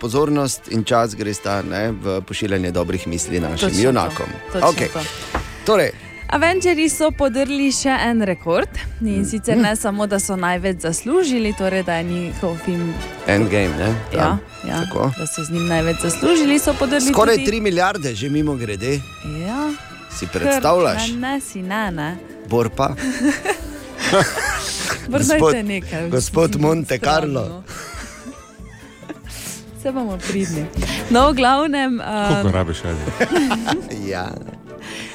[0.00, 3.82] pozornost in čas gresta ne, v pošiljanje dobrih misli našim Točno to.
[3.82, 4.26] junakom.
[4.52, 4.88] Točno Okay.
[4.88, 5.00] to.
[5.66, 5.90] Torej,
[6.28, 8.68] Avengers so podrli še en rekord
[9.02, 12.94] in sicer ne samo, da so največ zaslužili, torej da je njihov film.
[13.26, 13.88] Endgame, ne?
[14.12, 14.40] Ja, Tam.
[14.64, 15.10] ja, Tako.
[15.18, 17.00] da so z njim največ zaslužili, so podrli.
[17.06, 17.50] Skoraj tudi...
[17.50, 19.00] 3 milijarde, že mimo grede.
[19.38, 19.72] Ja,
[20.10, 21.02] Si predstavljaš?
[21.02, 22.16] Kar, ne, ne, si ne, ne.
[22.48, 22.94] Bor pa.
[25.08, 26.08] Vrnite nekaj.
[26.10, 27.40] gospod Monte Carlo.
[27.42, 27.62] no.
[29.78, 30.64] Se bomo pridni.
[31.10, 32.00] No, v glavnem.
[32.28, 33.00] Koliko Um, rabiš, ajde?
[34.10, 34.26] Ja.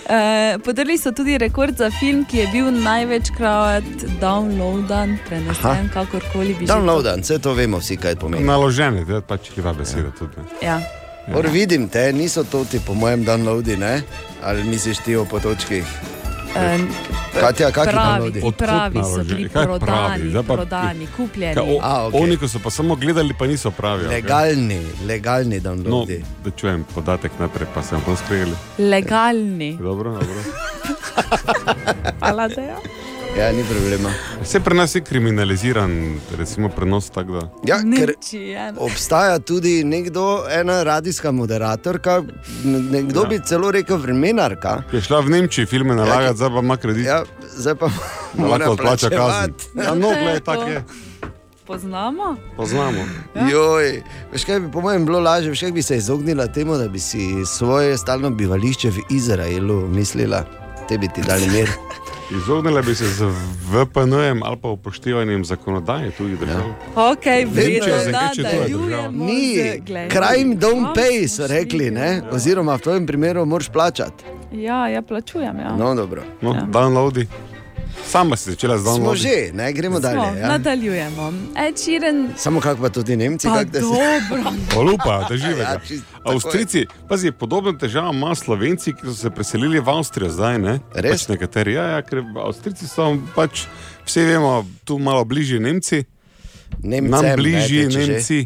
[0.04, 3.84] Uh, Podrli so tudi rekord za film, ki je bil največkrat
[4.22, 6.70] downloadan, prenesen, kakorkoli bi že.
[6.70, 8.44] Downloadan, vse to vemo, vsi kaj pomeni.
[8.44, 10.38] Naložene, je pač ljiva beseda tudi.
[10.38, 10.44] ne.
[10.62, 10.80] Ja.
[11.30, 14.02] Or vidim te, niso to ti, po mojem, downloadi, ne?
[14.42, 15.84] Ali misliš ti o potočkih?
[16.56, 16.88] Um,
[17.34, 19.80] Katja, kakšni pravi, ti pravi so bili Kaj pravi?
[19.80, 21.56] prodani, pa- prodani, kupljeni.
[21.56, 22.22] Kaj, o, A, okej.
[22.22, 24.06] Oni, ko so pa samo gledali, pa niso pravi.
[24.06, 26.22] Legalni, legalni No, downloadi.
[26.44, 28.54] da čujem podatek najprej, pa sem pa skregel.
[28.80, 29.78] Legalni.
[29.78, 30.42] Dobro, dobro.
[32.20, 32.76] Hvala, da je.
[33.38, 34.10] Ja, ni problema.
[34.42, 37.50] Vse pri nas je kriminaliziran, recimo prenos tako da.
[37.66, 38.74] Ja, ker Nemčija.
[38.78, 42.24] obstaja tudi nekdo, ena radijska moderatorka,
[42.64, 43.24] nekdo Ja.
[43.24, 43.30] ja.
[43.30, 44.84] bi celo rekel vremenarka.
[44.90, 47.06] Ki je šla v Nemčiji filme nalagati, zdaj pa ima kredit.
[47.06, 47.24] Ja,
[47.58, 47.90] zdaj pa
[48.50, 49.54] lahko odplača kazen.
[49.76, 50.84] Ja, no, gled, tako je.
[51.68, 52.36] Poznamo?
[52.58, 53.02] Poznamo.
[53.36, 53.48] Ja.
[53.50, 56.88] Joj, veš kaj bi po mojem bilo lažje, veš kaj bi se izognila temu, da
[56.88, 60.44] bi si svoje stalno bivališče v Izraelu mislila,
[60.90, 61.70] te bi ti dali mir.
[62.38, 63.26] Izognila bi se z
[63.72, 66.64] VPN-jem ali pa upoštevanjem zakonodaje tujih držav.
[66.96, 67.86] Ok, Vedno.
[69.12, 72.22] Ni, crime don't kam pay, so rekli, ne?
[72.32, 74.24] oziroma v tvojem primeru moraš plačati.
[74.52, 75.60] Ja, ja, plačujem.
[75.60, 75.76] Ja.
[75.78, 76.24] No, dobro.
[76.42, 76.62] No, Ja.
[76.62, 77.28] downloadi.
[78.14, 79.20] Sama si začela z Smo downloadi.
[79.26, 80.40] že, ne gremo Smo, dalje.
[80.40, 80.48] Ja?
[80.48, 81.34] Nadaljujemo.
[81.58, 84.54] Ed Sheeran, Samo kako pa tudi Nemci, pa kako dobro.
[84.78, 85.64] Olupa, da živega.
[85.74, 86.02] Ja, je.
[86.24, 90.60] Avstrijci, pazi, podobno težavo ima Slovenci, ki so se preselili v Avstrijo zdaj.
[90.62, 90.80] Ne?
[90.94, 91.12] Res?
[91.12, 93.66] Pač nekateri, ja, ja, ker Avstrijci so pač,
[94.06, 96.04] vse vemo, tu malo bližje Nemci,
[96.84, 98.12] Nemcem, nam ne, bližje te, če že.
[98.14, 98.40] Nemci.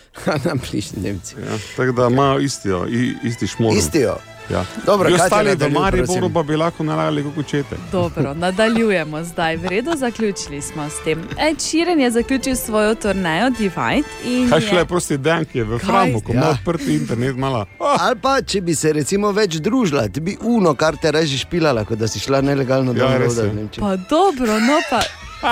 [0.48, 1.36] nam bližje Nemci.
[1.36, 3.76] Ja, tako da imajo istijo, i, isti šmor.
[3.76, 4.16] Istijo.
[4.50, 4.64] Ja.
[4.86, 5.72] Dobro, bi ostali prosim.
[5.74, 7.76] Mariboru pa bi lahko nalagali kot čete.
[7.92, 9.56] Dobro, nadaljujemo zdaj.
[9.56, 11.18] V redu, zaključili smo s tem.
[11.40, 14.02] Ed Sheeran je zaključil svojo turnejo Divide.
[14.24, 16.50] in Kaj je- šele prosti dan, ki je v Framu, ko ima Ja.
[16.50, 17.66] odprti internet, mala.
[17.78, 21.84] Ali pa, če bi se recimo več družila, ti bi uno, kar te reži špilala,
[21.84, 23.28] kot da si šla nelegalno Ja, je.
[23.28, 23.80] v Nemčijo.
[23.80, 25.00] Pa dobro, no pa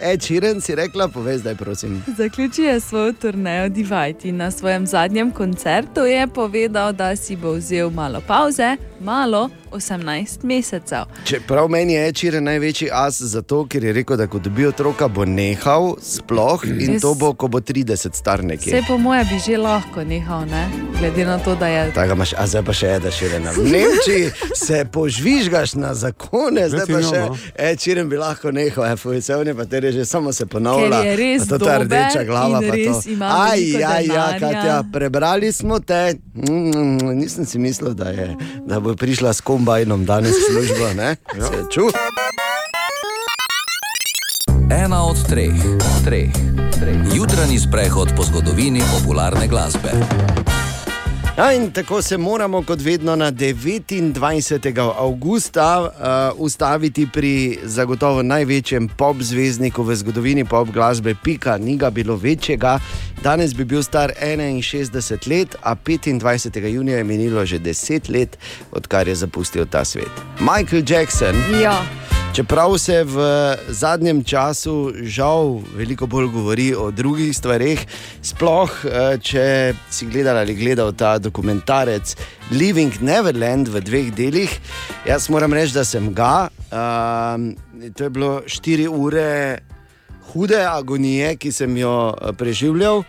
[0.00, 2.04] E, Čiren si rekla, povej zdaj, prosim.
[2.16, 7.52] zaključil je svojo turnejo Divide in na svojem zadnjem koncertu je povedal, da si bo
[7.52, 11.04] vzel malo pauze, malo 18 mesecev.
[11.24, 15.24] Čeprav meni je Čiren največji as zato, ker je rekel, da ko dobi otroka, bo
[15.24, 17.02] nehal sploh in Res.
[17.02, 18.72] to bo, ko bo 30 star nekje.
[18.72, 20.68] Vse po moje bi že lahko nehal, ne?
[20.98, 23.50] glede na to, da je Tako imaš, a zdaj pa še eda širena.
[23.54, 27.22] V Nemčiji se požvižgaš na zakone, zdaj pa še
[27.58, 27.76] no.
[27.76, 31.02] čiren bi lahko nehal, e, fujcevne pa te že samo se ponavlja.
[31.02, 34.38] Ker je res to ta rdeča glava Aj, veliko ja, ja.
[34.40, 36.18] Katja, prebrali smo te.
[36.34, 41.16] Mm, nisem si mislil, da, je, da bo prišla s kombajnom danes v službo, ne?
[41.34, 41.88] Se ču?
[44.70, 45.56] Ena od treh,
[46.04, 46.32] treh,
[46.80, 47.16] treh.
[47.16, 49.92] Jutranji sprehod po zgodovini popularne glasbe.
[51.38, 54.92] Ja, in tako se moramo, kot vedno, na 29.
[54.98, 61.90] avgusta uh, ustaviti pri zagotovo največjem pop zvezdniku v zgodovini pop glasbe, Pika, ni ga
[61.90, 62.80] bilo večjega.
[63.22, 66.66] Danes bi bil star 61 let, a 25.
[66.66, 68.38] junija je minilo že 10 let,
[68.72, 70.10] odkar je zapustil ta svet.
[70.40, 71.36] Michael Jackson.
[71.62, 72.17] Ja.
[72.34, 73.16] Čeprav se v
[73.68, 77.80] zadnjem času žal veliko bolj govori o drugih stvareh,
[78.22, 79.44] sploh eh, če
[79.90, 82.14] si gledal ali gledal ta dokumentarec
[82.52, 84.52] Living Neverland v dveh delih,
[85.08, 86.48] jaz moram reči, da sem ga.
[86.70, 87.56] Um,
[87.96, 89.58] to je bilo 4 ure
[90.32, 93.02] hude agonije, ki sem jo eh, preživljal.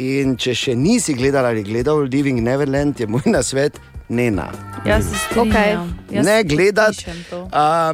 [0.00, 3.76] In če še nisi gledal ali gledal Living Neverland, je moj nasvet.
[4.08, 4.48] Nena.
[4.86, 5.98] Jaz se strinjam.
[6.10, 7.06] Jaz Ne gledati,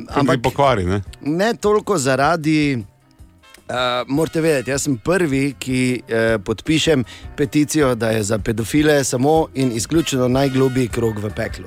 [0.09, 1.03] ampak pokvari, ne?
[1.21, 2.85] ne toliko zaradi.
[3.69, 3.75] Uh,
[4.07, 7.05] morate vedeti, jaz sem prvi, ki uh, podpišem
[7.37, 11.67] peticijo, da je za pedofile samo in izključno najglobji krog v peklu.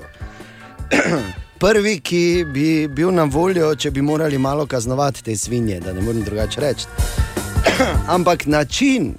[1.62, 6.02] prvi, ki bi bil na voljo, če bi morali malo kaznovati te svinje, da ne
[6.02, 6.88] morem drugače reči.
[8.16, 9.14] Ampak način,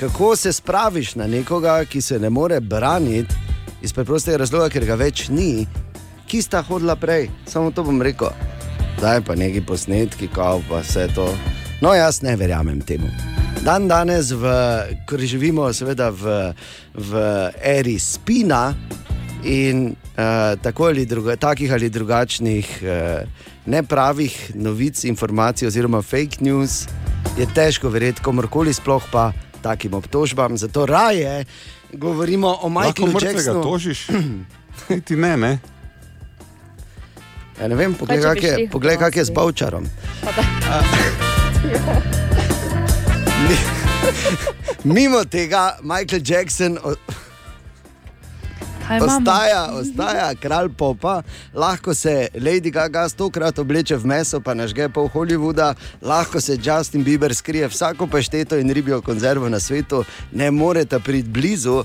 [0.00, 3.34] kako se spraviš na nekoga, ki se ne more braniti,
[3.84, 5.66] iz preprostega razloga, ker ga več ni,
[6.28, 8.32] ki sta hodila prej, samo to bom rekel.
[8.96, 11.28] Zdaj pa neki posnetki, kao pa vse to.
[11.84, 13.10] No, jaz ne verjamem temu.
[13.64, 14.48] Dan danes, v,
[15.08, 16.52] ko živimo seveda v,
[16.96, 17.24] v
[17.60, 18.72] eri spina
[19.44, 23.24] in uh, tako ali druga, takih ali drugačnih uh,
[23.68, 26.84] nepravih novic, informacij oziroma fake news,
[27.36, 29.32] je težko verjeti komorkoli, sploh pa
[29.64, 30.56] takim obtožbam.
[30.56, 31.44] Zato raje
[31.94, 33.62] govorimo o Michaelu Jacksonu.
[33.62, 34.08] tožiš?
[34.90, 35.58] Niti ne, ne.
[37.60, 39.30] Ja, ne vem, poglej, če kak je, poglej, kak je z?
[39.30, 39.86] Bavčarom.
[44.84, 46.78] Mimo tega, Michael Jackson
[48.88, 49.16] Kaj imamo?
[49.18, 51.22] ostaja, ostaja kralj popa,
[51.54, 57.04] lahko se Lady Gaga stokrat obleče v meso, pa nažge pol Hollywooda, lahko se Justin
[57.04, 61.82] Bieber skrije vsako pašteto in ribijo konzervo na svetu, ne morete priti blizu.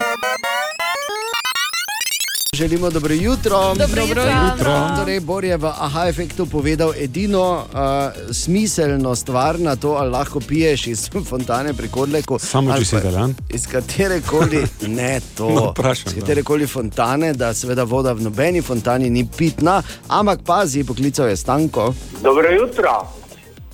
[2.59, 3.73] Želimo dobro jutro.
[3.75, 4.21] Dobro jutro.
[4.21, 4.89] Jutro.
[4.97, 10.39] Torej, Bor je v aha efektu povedal edino uh, smiselno stvar na to, ali lahko
[10.39, 12.39] piješ iz fontane pri Kodleku.
[12.39, 13.35] Samo, če si Italijan.
[13.49, 15.49] Iz katere koli, ne to.
[15.55, 16.19] No, vprašam, iz da.
[16.21, 21.37] katere koli fontane, da seveda voda v nobeni fontani ni pitna, ampak pazi, poklical je
[21.37, 21.93] Stanko.
[22.23, 23.07] Dobro jutro,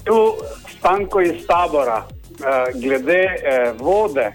[0.03, 0.33] tu
[0.77, 2.05] Stanko iz tabora.
[2.39, 4.33] Eh, Glede eh, vode,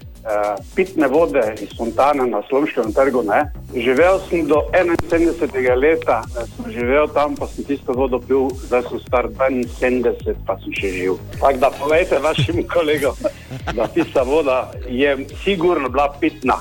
[0.75, 3.41] pitne vode iz fontane na Slomškem trgu, ne?
[3.75, 5.77] živel sem do 71.
[5.77, 10.59] leta, eh, sem živel tam, pa sem tisto vodo pil, zdaj sem star 72, pa
[10.59, 11.19] sem še živ.
[11.41, 13.17] Tako da povejte vašim kolegom,
[13.77, 16.61] da tista voda je sigurno bila pitna.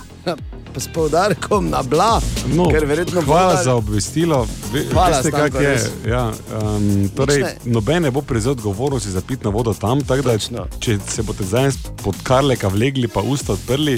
[0.75, 4.45] S poudarkom na bla, No, ker verjetno hvala voda- za obvestilo.
[4.71, 5.69] Ve, Hvala, veste, Stanko, kak je.
[5.69, 5.85] res.
[6.05, 10.67] Ja, um, torej, noben ne bo prevzel odgovornosti za pitno vodo tam, da Točno.
[10.79, 13.97] če se boste zdaj pod karleka vlegli, pa usta odprli,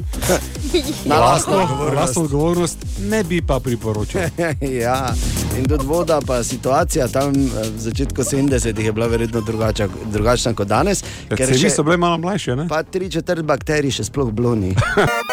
[1.05, 1.95] Na lastno odgovornost.
[1.95, 4.21] lastno odgovornost ne bi pa priporočil.
[4.81, 5.13] ja,
[5.57, 10.53] in tudi voda, pa situacija tam eh, v začetku 70-ih je bila verjetno drugača, drugačna
[10.53, 11.03] kot danes.
[11.27, 12.67] Ker se vi so bile malo mlajše, ne?
[12.67, 14.71] Pa tri četrt bakterij še sploh bloni.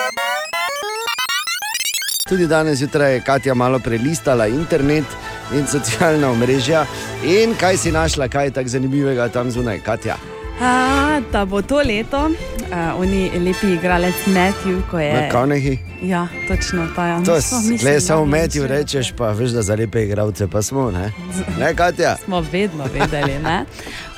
[2.28, 5.04] Tudi danes zjutraj je Katja malo prelistala internet
[5.52, 6.86] in socialna omrežja.
[7.24, 10.16] In kaj si našla, kaj je tako zanimivega tam zunaj, Katja?
[10.60, 15.12] A, da bo to leto, uh, oni lepi igralec Matthew, ko je.
[15.12, 15.78] Na Kanehi.
[16.02, 17.24] Ja, točno ta je.
[17.24, 21.12] To Smo je, samo še- rečeš, pa veš, da za lepe igralce pa smo, ne?
[21.58, 22.16] Ne, Katja?
[22.24, 23.38] Smo vedno vedeli.
[23.38, 23.64] Ne?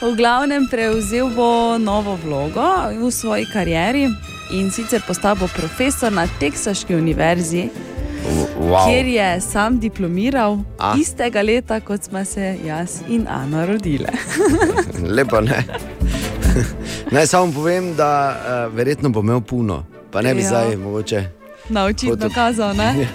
[0.02, 4.08] V glavnem prevzel bo novo vlogo v svoji karieri
[4.50, 7.68] in sicer postal bo profesor na Teksaški univerzi,
[8.60, 8.86] Wow.
[8.86, 10.94] kjer je sam diplomiral A.
[10.96, 14.08] istega leta, kot smo se jaz in Ana rodile.
[15.16, 15.64] Lepo, ne?
[17.12, 18.36] Naj samo povem, da
[18.68, 20.46] uh, verjetno bo imel puno, pa ne bi Ja.
[20.48, 21.24] zdaj mogoče
[21.68, 22.94] Na očitno Hotel- kazal, ne?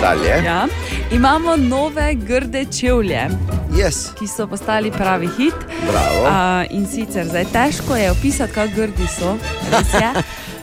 [0.00, 0.44] dalje.
[0.44, 0.66] Ja.
[1.10, 3.28] Imamo nove grde čevlje,
[3.72, 4.14] Yes.
[4.14, 5.54] ki so postali pravi hit.
[5.82, 6.26] Bravo.
[6.28, 9.36] A, in sicer zdaj težko je opisati, kako grdi so.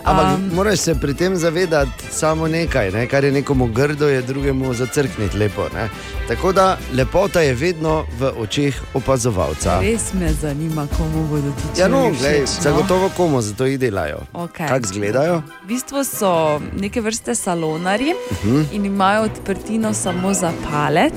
[0.02, 3.08] Ampak Um, moraš se pri tem zavedati samo nekaj, ne?
[3.08, 5.62] kar je nekomu grdo, je drugemu zacrkniti lepo.
[5.72, 5.90] Ne?
[6.28, 9.80] Tako da lepota je vedno v očeh opazovalca.
[9.82, 12.64] Res me zanima, komu bodo ti Ja, no, glej, všeč, no.
[12.64, 14.20] zagotovo komu zato jih delajo.
[14.34, 14.68] Okej.
[14.68, 15.42] Kako izgledajo?
[15.64, 16.32] V bistvu so
[16.74, 18.62] neke vrste salonari Mhm.
[18.72, 21.14] in imajo odprtino samo za palec.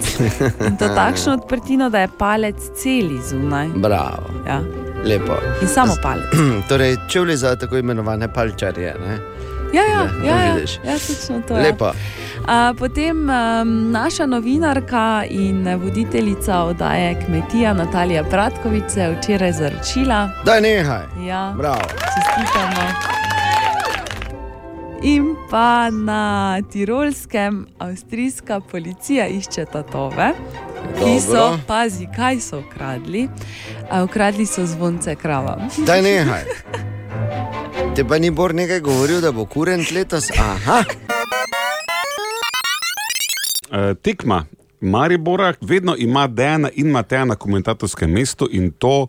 [0.60, 3.68] In to takšno odprtino, da je palec celi zunaj.
[3.68, 4.60] Bravo, Ja.
[5.04, 5.32] Lepo.
[5.62, 6.24] In samo palec.
[6.68, 8.94] torej, čevlji za tako imenovane palčarje.
[9.06, 9.18] Ne?
[9.72, 10.54] Ja, ja, Ne, ja, ja,
[10.92, 11.62] ja točno to je.
[11.62, 11.92] Lepo.
[12.46, 20.28] A, potem um, naša novinarka in voditeljica oddaje Kmetija Natalija Bratkovič se je včeraj zaročila.
[20.44, 21.02] Daj nehaj.
[21.26, 21.80] Ja, Bravo.
[21.80, 23.12] čestitamo.
[25.02, 30.32] In pa na Tirolskem avstrijska policija išče tatove,
[30.98, 33.28] ki so, pazi, kaj so ukradli.
[33.90, 35.68] A, ukradli so zvonce kravam.
[35.86, 36.44] Daj nehaj.
[37.96, 40.30] Te pa ni Bor nekaj govoril, da bo kurent letos?
[40.38, 40.82] Aha,
[43.72, 44.44] Uh, tekma
[44.80, 49.06] Maribora vedno ima Dejana in Mateja na komentatorskem mestu in to,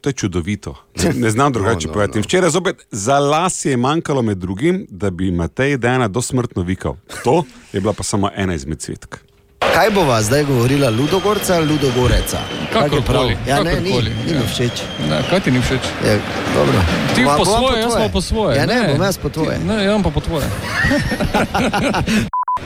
[0.00, 0.74] to je čudovito.
[1.04, 2.18] Ne, ne znam drugače No, no, povedati.
[2.18, 6.96] In Včeraj zopet za las je manjkalo med drugim, da bi Matej Dejana dosmrtno vikal.
[7.24, 9.25] To je bila pa samo ena izmed cvetk.
[9.58, 12.38] Kaj bova zdaj govorila, Ludogorca ali Ludogoreca?
[12.72, 13.22] Kak je prav?
[13.22, 13.90] Kakorkoli, Ja, ne, ni,
[14.26, 14.40] mi ja.
[14.44, 14.82] všeč.
[15.10, 15.80] Ne, kaj ti ni všeč?
[16.04, 16.20] Je,
[16.54, 16.78] dobro.
[17.14, 18.56] Ti Bova- po svoje, jaz pa po svoje.
[18.56, 19.58] Ja, ne, bom jaz po tvoje.
[19.58, 20.46] Ti, ne, jaz pa po tvoje.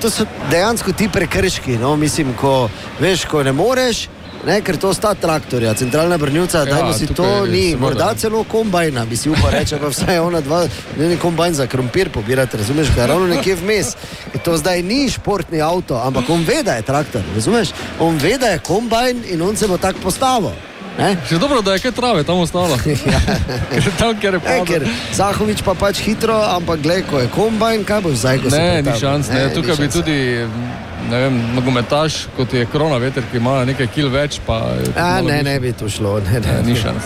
[0.01, 1.73] To so dejansko ti prekrški.
[1.73, 1.97] No?
[1.97, 2.69] Mislim, ko
[3.01, 4.09] veš, ko ne moreš.
[4.47, 9.05] Ne, ker to sta traktorja, centralna brnilca, Ja, da si to ni, morda celo kombajna,
[9.05, 10.63] bi si upal reči, pa vsaj ona dva,
[10.97, 13.97] ne ne kombajn za krompir pobirati, razumeš, kaj ravno nekje vmes.
[14.45, 17.69] To zdaj ni športni avto, ampak on ve, da je traktor, razumeš?
[18.01, 20.57] On ve, da je kombajn in on se bo tako postavil.
[20.99, 21.17] Ne?
[21.29, 22.77] Še dobro, da je kaj trave tam ostalo.
[23.71, 24.89] Ker tam, kjer je E, padlo.
[25.17, 28.83] Zahovič pa pač hitro, ampak gled, ko je kombajn, kaj boš zdaj, ko se Ne,
[28.83, 29.29] ni šans.
[29.29, 29.47] Ne.
[29.47, 29.95] ni Tukaj bi šans.
[29.95, 34.41] tudi ne vem, nogometaš, kot je korona veter, ki ima nekaj kil več.
[34.47, 36.21] Pa, je A, ne, ne bi to šlo.
[36.21, 36.81] Ne, ne, Ne, ni ne.
[36.81, 37.03] šans.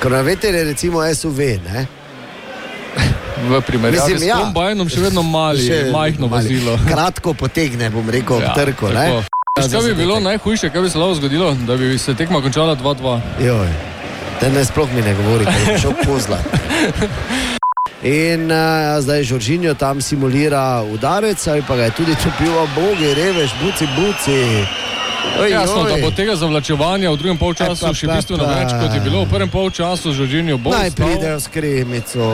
[0.00, 1.38] Kronaveter je recimo SUV.
[1.64, 1.86] Ne?
[3.44, 4.36] V primerjavi Mislim, s ja.
[4.36, 6.44] kombajnom še vedno mali, Še majhno mali.
[6.44, 6.78] vozilo.
[6.88, 8.88] Kratko potegne, bom rekel, ja, trko.
[8.88, 12.76] Veš, Kaj bi bilo najhujše, kaj bi se lahko zgodilo, da bi se tekma končala
[12.76, 13.20] 2-2?
[13.40, 13.68] Joj,
[14.40, 16.38] te ne sploh mi ne govori, da je šel pozla.
[18.04, 23.50] In uh, zdaj Žoržinjo tam simulira udarec, ali pa ga je tudi topil, bogi, reveš,
[23.62, 24.40] buci, buci.
[25.40, 25.90] Oj, Jasno, oj.
[25.90, 29.24] da bo tega zavlačevanja v drugem polčasu E, pa, še bistveno več, kot je bilo
[29.24, 30.12] v prvem polčasu.
[30.12, 32.28] Žoržinjo bo Naj pridejo s kremico.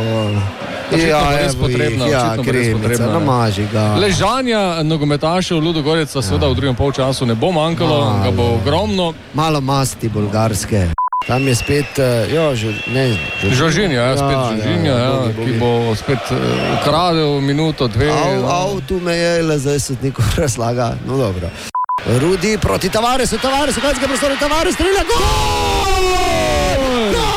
[0.90, 0.98] Bo
[1.38, 3.12] res potrebna, ja, kremica, potrebna, ne.
[3.12, 3.94] namaži ga.
[3.94, 8.22] Ležanja nogometašev Ludogorca seveda v drugem polčasu ne bo manjkalo, Malo.
[8.26, 9.12] ga bo ogromno.
[9.38, 10.90] Malo masti bolgarske.
[11.26, 13.12] Tam je spet, uh, jo, že, ne,
[13.44, 15.58] Žoržinjo, ja, spet Žoržinjo, ja, bogi, ki bogi.
[15.60, 16.36] bo spet uh,
[16.80, 18.08] ukradel minuto, dve.
[18.08, 18.48] Av, no.
[18.48, 20.96] av, tu me je, le zdaj se neko razlaga.
[21.06, 21.50] No, dobro.
[22.24, 26.08] Rudi proti Tavaresu, kaj se ga prostori, Tavares strelja, gol!
[27.12, 27.28] Ja,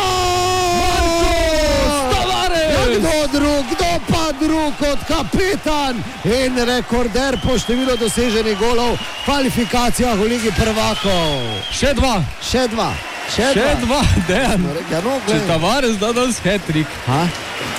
[2.94, 10.16] Kdo drug, kdo pa drug kot kapetan in rekorder po številu doseženih golov v kvalifikacijah
[10.16, 11.42] v Ligi prvakov.
[11.74, 12.22] Še dva.
[12.40, 12.94] Še dva.
[13.32, 14.66] Še, Še dva, dejan.
[14.92, 15.40] Ja, no, Če.
[15.48, 16.90] Tavares da danes hat-trick.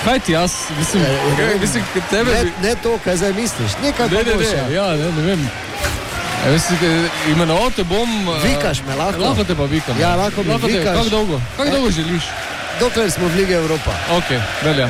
[0.05, 1.05] Kaj ti jaz, mislim,
[1.37, 5.13] kaj, mislim tebe ne, ne to, kaj zdaj misliš, nekaj Ne, ne, ne, ja, ne,
[5.17, 5.45] ne vem.
[6.45, 8.09] Ja, mislim, imenoval te bom...
[8.29, 9.21] eh, Vikaš me lahko.
[9.21, 10.01] Lahko te pa vikam.
[10.01, 10.97] Ja, lahko me te, vikaš.
[10.97, 11.41] Kako dolgo?
[11.57, 11.73] Kako Eh.
[11.73, 12.23] dolgo želiš?
[12.81, 13.95] Dokler smo v Ligi Evropa.
[14.11, 14.89] Ok, velja.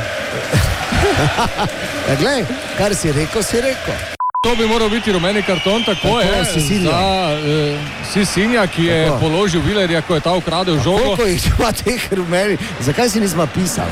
[2.09, 2.45] Ja, glej,
[2.79, 4.14] kar si rekel, si rekel.
[4.45, 6.45] To bi moral biti rumeni karton, tako, Tako, je.
[6.47, 6.91] Sisinja.
[6.91, 6.99] Za
[7.33, 7.79] uh,
[8.13, 9.19] Sisinja, ki je Tako.
[9.19, 10.99] položil Vilerja, ko je ta ukradel žogo.
[10.99, 13.89] Koliko jih ima teh rumenih, zakaj si nismo pisali?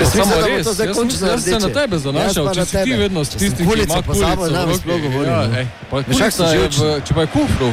[0.00, 3.24] Ja, samo res, jaz, sem- jaz se na tebe zanašal, Jaz če si ti vedno
[3.24, 4.20] sem tistim, ki ima kulico.
[4.36, 4.56] v
[4.88, 5.26] roki.
[5.26, 5.58] Ja, ne.
[5.60, 7.70] ej, pa kulica je v- Če pa je kufru.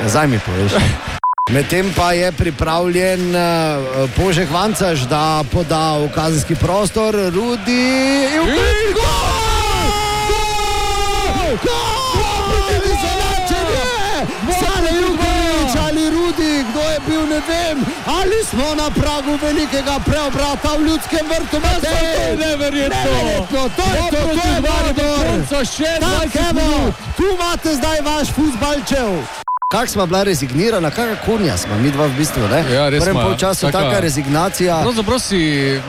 [0.00, 0.72] Ja, Zdaj mi poveš.
[1.50, 3.32] Medtem pa je pripravljen
[4.16, 7.88] Požek Vancaš, da poda v kazenski prostor, Rudi.
[8.34, 9.07] In
[17.38, 21.60] ne vem, ali smo na pragu velikega preobrata v ljudskem vrtu.
[21.80, 22.98] To je neverjetno.
[23.50, 23.66] To je
[24.10, 25.26] to, to je Maribor.
[25.26, 26.94] konca še Tak, 20 evo, minut.
[27.16, 29.08] Tu imate zdaj vaš futbalčev.
[29.72, 32.64] Kako smo bila rezignirana, kakšna konja smo mi dva v bistvu, ne?
[32.74, 34.80] Ja, res prvem polčasu Taka- taka rezignacija.
[34.82, 35.80] Pravzaprav si...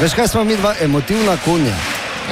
[0.00, 1.74] Veš kaj smo mi dva, emotivna konja.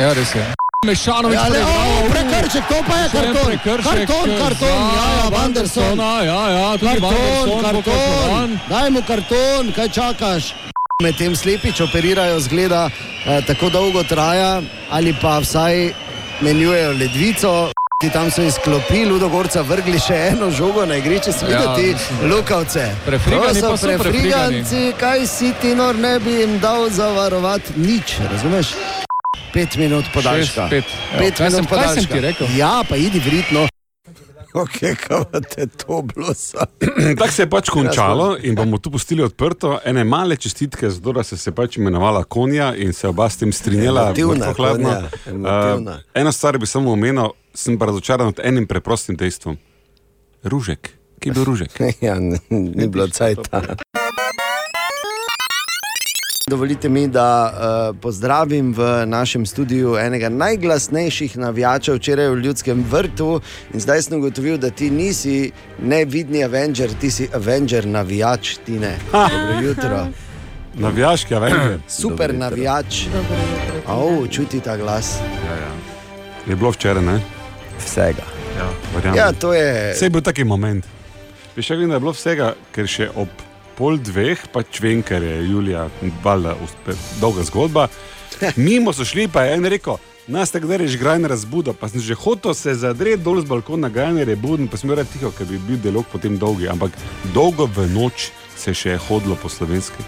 [0.01, 0.60] Ja, res je.
[0.87, 3.45] Mešanovič Ja, le, o, prekršek, to pa je karton.
[3.45, 5.85] prekršek Karton, karton, ja, ja, Vanderson.
[5.85, 10.55] Vandersona, Ja, ja, Karton, karton, daj mu karton, kaj čakaš?
[11.03, 12.89] Medtem slepič operirajo, zgleda,
[13.27, 15.93] eh, tako dolgo traja, ali pa vsaj
[16.41, 17.53] menjujejo ledvico.
[18.01, 21.77] Ti tam so izklopili, Ludogorca vrgli še eno žogo na igrišče, si videl Ja,
[22.25, 22.89] lukavce.
[23.05, 23.99] Pa so prefrigani.
[23.99, 28.73] prefriganci, kaj si ti nor ne bi jim dal zavarovati nič, razumeš?
[29.53, 30.69] Pet minut podaljška.
[30.69, 30.85] Šest, pet.
[31.13, 32.47] Evo, pet kaj minut sem- podaljška.
[32.57, 33.67] Ja, pa idi vritno.
[34.55, 36.67] Ok, kaj te to blosa.
[37.19, 39.79] Tako se je pač končalo in bomo tu pustili odprto.
[39.85, 43.53] Ene male čestitke, zato da se je pač imenovala konja in se oba s tem
[43.53, 44.11] strinjala.
[44.11, 44.91] Mrtvo hladno.
[45.27, 49.59] Uh, eno stvar bi samo omenil, sem pa razočaran nad enim preprostim dejstvom.
[50.43, 50.91] Ružek,
[51.21, 51.81] ki je bil ružek.
[52.01, 53.63] ja, ni, ni bilo cajta.
[56.51, 63.41] Dovolite mi, da uh, pozdravim v našem studiu enega najglasnejših navijačev včeraj v Ljudskem vrtu.
[63.75, 68.97] In zdaj sem ugotovil, da ti nisi nevidni Avenger, ti si Avenger navijač, ti ne.
[69.13, 70.07] Dobro jutro.
[70.75, 71.79] Navijaški Avenger.
[71.89, 73.05] Super navijač.
[73.87, 75.21] Au, čuti ta glas.
[75.47, 75.71] Ja, ja.
[76.49, 77.21] Je bilo včeraj, ne?
[77.79, 78.27] Vsega.
[78.59, 79.19] Ja, verjamem.
[79.19, 79.93] Ja, to je.
[79.95, 80.85] Vse je bil taki moment.
[81.57, 83.29] Ja, da je bilo vsega, ker še ob
[83.81, 85.89] pol dveh, pač vem, ker je Julija,
[86.25, 86.53] valjda,
[87.21, 87.89] dolga zgodba.
[88.57, 89.97] Mimo so šli, pa je en rekel,
[90.29, 93.89] nas tako da reš grajne razbudo, pa sem že hotel se zadreti dol z balkona,
[93.89, 96.93] grajne je buden, pa sem bil tiho, ker bi bil dialog potem dolgi, ampak
[97.35, 100.05] dolgo v noč se še je hodilo po slovenski.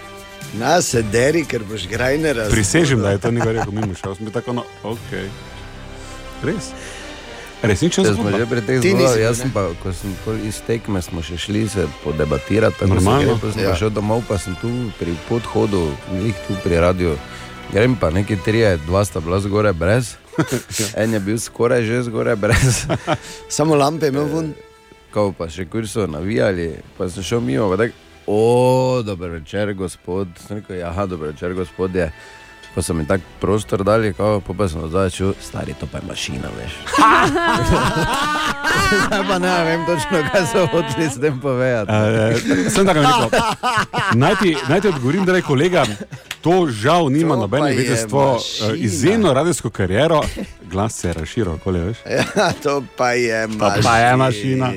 [0.60, 2.52] Na se deri, ker boš grajne razumel.
[2.52, 5.16] Prisežem, da je to nekaj rekel, mimo šel, sem bil tako, no, ok.
[6.44, 6.74] Res.
[7.62, 8.38] Smo zgodba.
[8.38, 11.68] že pri teh zgodbah, jaz sem pa, ko sem pol iz tekme, smo še šli
[11.68, 13.34] se podebatirati, tako Normalno.
[13.34, 13.68] se pa sem Ja.
[13.68, 13.76] ja.
[13.76, 14.66] šel domov, pa sem tu
[14.98, 17.14] pri podhodu, njih tu pri radiju.
[17.72, 20.14] Grem pa neki trije, dva sta bila zgoraj brez,
[20.96, 22.84] en je bil skoraj že zgoraj brez.
[23.48, 24.52] Samo lampe imel ven.
[25.10, 27.92] Kao pa še kur so navijali, pa sem šel mimo, pa tak,
[28.26, 28.40] o,
[29.02, 30.28] dober večer, gospod.
[30.40, 32.10] Sem Rekel, ja, dober večer, gospodje.
[32.74, 36.04] Pa so mi tako prostor dali, kao, po pa sem začel, stari, to pa je
[36.08, 36.72] mašina, veš.
[38.98, 41.92] Zdaj pa ne vem točno, kaj so hoteli s tem povedati.
[41.92, 41.96] Uh,
[42.70, 43.28] sem tako rekel.
[44.14, 45.84] Naj ti, naj ti odgovorim, da je kolega,
[46.40, 48.68] to žal nima To nobene pa veze je s tvojo mašina.
[48.68, 50.22] uh, izjemno radijsko kariero.
[50.62, 51.96] Glas se je razširil, okoli, veš.
[52.08, 52.24] Ja,
[52.62, 53.82] to pa je To mašina.
[53.82, 54.72] pa je mašina.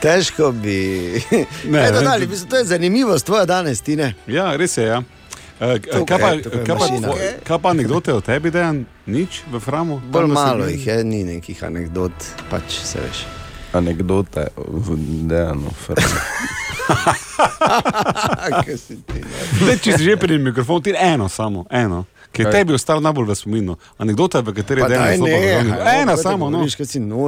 [0.00, 0.78] Težko bi.
[1.30, 4.14] Ne, Ne, ne, dodali, mislim, to je zanimivost tvoja danes, Tine.
[4.26, 4.84] Ja, res je.
[4.86, 5.02] Ja.
[5.54, 8.84] Uh, Tukaj, kaj, pa, tukaj je kaj, pa, tvo- kaj pa anekdote o tebi, Dejan?
[9.06, 10.00] Nič v Framu?
[10.02, 12.12] Bolj da malo jih je, ni nekih anegdot,
[12.50, 13.22] pač se veš.
[13.72, 15.70] Anekdote v Dejanu.
[18.64, 19.40] Kaj si ti, ne?
[19.56, 22.04] Zdaj, če si že pri mikrofonu, ti eno samo, eno.
[22.34, 23.72] Ki je tebi ostal najbolj v spominu.
[23.94, 26.66] Anekdota, v kateri je daj, Dejan ne, Ena samo, no.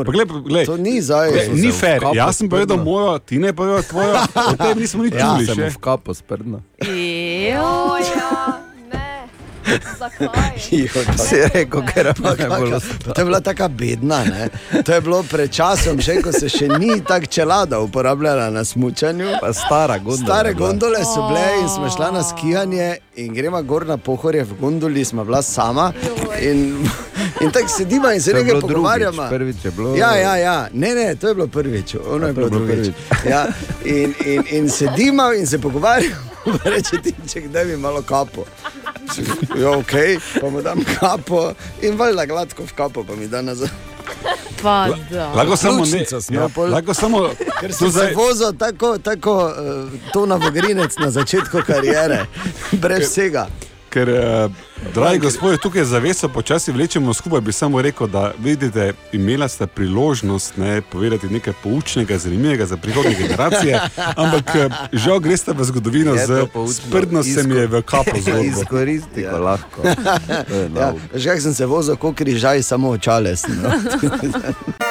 [0.05, 0.67] Glej, pa glej.
[0.67, 1.31] To ni zdaj.
[1.31, 5.07] Glej, Ni fair, kapo jaz sem povedal mojo, ti ne povedal tvojo, o tebi nismo
[5.07, 5.71] nič Ja, čuli sem še.
[5.71, 6.59] v kapo sprdno.
[6.83, 8.66] Ja,
[9.67, 9.81] ne.
[9.99, 10.59] Zakaj?
[11.19, 14.25] Si rekel, ker najbolj Taka, to je bila tako bedna.
[14.25, 14.49] Ne?
[14.83, 18.87] To je bilo pred časom, še ko se še ni tako čelada uporabljala na smutku.
[19.41, 20.27] Pa stara gondola.
[20.27, 22.87] Stare je gondole so bile in smo šla na skijanje
[23.17, 25.93] in gremo gor na pohorje v gondoli, smo bila sama.
[26.41, 26.89] In,
[27.41, 29.29] in tako sedimo in se je nekaj bilo drugič, pogovarjamo.
[29.29, 30.69] prvič je bilo- Ja, ja, ja.
[30.73, 32.95] Ne, ne, to je bilo prvič, ono je je bilo bilo drugič.
[33.25, 33.47] Ja,
[33.85, 36.17] in, in, in sedimo in se pogovarjamo,
[36.67, 38.45] reče ti, če kdaj bi malo kapo.
[39.61, 39.93] Ja, ok,
[40.41, 41.53] pa mu dam kapo
[41.83, 43.69] in valjda gladko v kapo, pa mi da nazaj.
[44.63, 45.29] Pa da.
[45.29, 45.83] Lahko samo ne.
[45.83, 46.71] Pljučnico sem Ja, imel pol.
[46.71, 47.29] lahko samo.
[47.61, 49.53] Ker sem se zdaj- vozil tako, tako uh,
[50.13, 52.27] to na Vogrinec na začetku kariere,
[52.73, 53.47] brez vsega.
[53.91, 54.49] Ker, eh,
[54.95, 60.57] dragi gospodje, tukaj zaveso počasi vlečemo skupaj, bi samo rekel, da vidite, imela ste priložnost
[60.57, 63.81] ne, povedati nekaj poučnega, zanimivega za prihodnje generacije,
[64.23, 68.61] ampak eh, žal greste v zgodovino Je z sprdno se mi je v kapo zgodbo.
[68.61, 69.83] Izkoristi, ko lahko.
[70.77, 73.37] Ja, že jak sem se vozil, kot križaj, samo očale.
[73.37, 73.71] sem, No.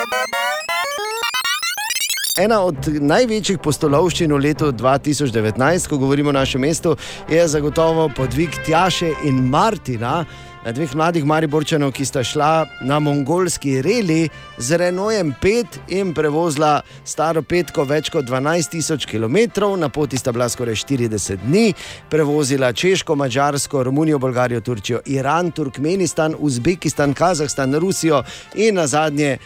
[2.35, 6.97] Ena od največjih postolovščin v letu 2019, ko govorimo o našem mestu,
[7.31, 10.25] je zagotovo podvig Tjaše in Martina,
[10.71, 17.43] dveh mladih Mariborčanov, ki sta šla na mongolski reli z Renojem 5 in prevozila staro
[17.45, 19.37] petko več kot 12 tisoč km,
[19.77, 21.73] na poti sta bila skoraj 40 dni,
[22.09, 28.23] prevozila Češko, Mačarsko, Romunijo, Bolgarijo, Turčijo, Iran, Turkmenistan, Uzbekistan, Kazahstan, Rusijo
[28.55, 29.37] in na zadnje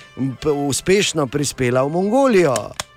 [0.46, 2.89] uspešno prispela v Mongolijo.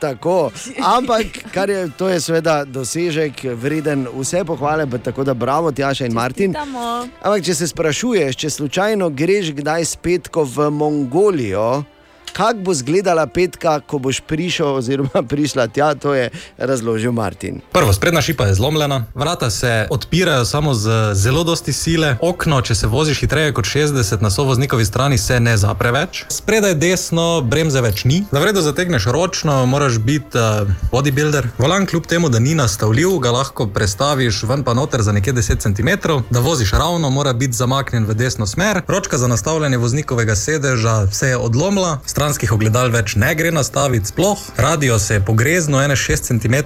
[0.00, 0.50] Tako,
[0.82, 6.06] ampak kar je, to je seveda dosežek vreden vse pohvale, pa tako da bravo, Tjaša
[6.06, 6.56] in Martin.
[6.56, 11.84] Ampak če se sprašuješ, če slučajno greš kdaj spet v Mongolijo,
[12.36, 17.60] kako bo izgledala petka, ko boš prišel oziroma prišla tja, to je razložil Martin.
[17.72, 22.74] Prvo, sprednja šipa je zlomljena, vrata se odpirajo samo z zelo dosti sile, okno, če
[22.74, 26.24] se voziš hitreje kot 60 na sovoznikovi strani, se ne zapre več.
[26.28, 28.24] Spredaj desno, bremze več ni.
[28.32, 31.48] Na vredu zategneš ročno, moraš biti uh, bodybuilder.
[31.58, 35.64] Volan, kljub temu, da ni nastavljiv, ga lahko prestaviš ven pa noter za nekje 10
[35.64, 36.12] cm.
[36.30, 38.82] Da voziš ravno, mora biti zamaknjen v desno smer.
[38.88, 44.40] Ročka za nastavljanje voznikovega sedeža se je odlomila, stranskih ogledal več ne gre nastaviti sploh.
[44.58, 46.56] Radio se je pogreznil 1,6 cm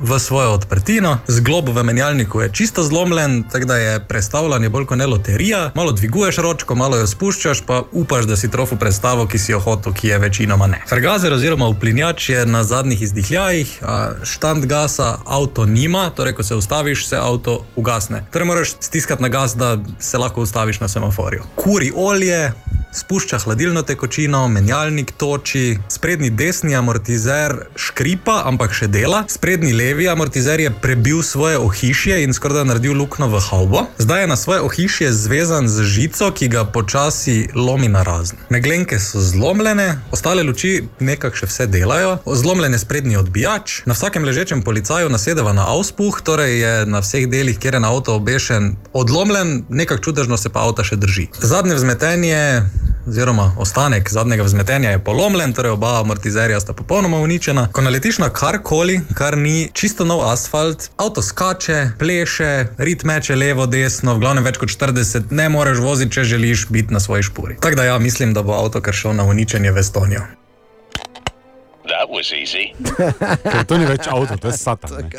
[0.00, 4.98] v svojo odprtino, zglob v menjalniku je čisto zlomljen, tako da je prestavljanje bolj kot
[4.98, 5.72] ne loterija.
[5.74, 9.60] Malo dviguješ ročko, malo jo spuščaš, pa upaš, da si trofu predstavo, ki si jo
[9.60, 10.80] hotel, ki je večinoma ne.
[10.88, 13.76] Fergazer oziroma uplinjač je na zadnjih izdihljajih,
[14.24, 18.24] štand gasa avto nima, torej ko se ustaviš, se avto ugasne.
[18.32, 21.44] Torej moraš stiskati na gas, da se lahko ustaviš na semaforju.
[21.60, 22.52] Kuri olje,
[22.94, 24.83] spušča hladilno tekočino, menjalnik
[25.16, 32.22] toči, sprednji desni amortizer škripa, ampak še dela, sprednji levi amortizer je prebil svoje ohišje
[32.24, 33.84] in skoraj da naredil luknjo v havbo.
[33.98, 38.38] Zdaj je na svoje ohišje zvezan z žico, ki ga počasi lomi na razen.
[38.50, 44.24] Meglenke so zlomljene, ostale luči nekako še vse delajo, zlomljen je sprednji odbijač, na vsakem
[44.24, 48.74] ležečem policaju nasedeva na auspuh, torej je na vseh delih, kjer je na avto obešen,
[48.92, 51.28] odlomljen, nekako čudežno se pa avto še drži.
[51.40, 52.42] Zadnje vzmetenje
[53.06, 57.68] oziroma ostanek zadnjega vzmetenja je polomljen, torej oba amortizerja sta popolnoma uničena.
[57.72, 63.66] Ko naletiš na karkoli, kar ni čisto nov asfalt, avto skače, pleše, rit meče levo,
[63.66, 67.58] desno, v glavnem več kot 40, ne moreš voziti, če želiš biti na svoji špuri.
[67.60, 70.24] Tako da ja, mislim, da bo avto kar šel na uničenje v Estonijo.
[73.52, 75.10] Ker to ni več avto, to je satan.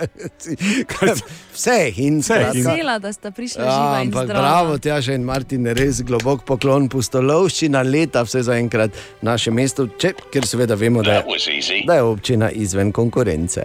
[1.53, 4.41] Vse in Vse in- Vesela, da sta prišla Ja, živa in ampak zdrava.
[4.41, 8.89] bravo, Tjaša in Martin, res globok poklon, pustolovščina leta, vse zaenkrat
[9.21, 13.63] v našem mestu, če, ker seveda vemo, da je, da je občina izven konkurence.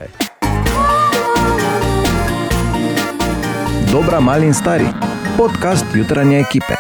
[3.90, 4.86] Dobra, mali in stari.
[5.36, 6.76] Podcast jutranje ekipe.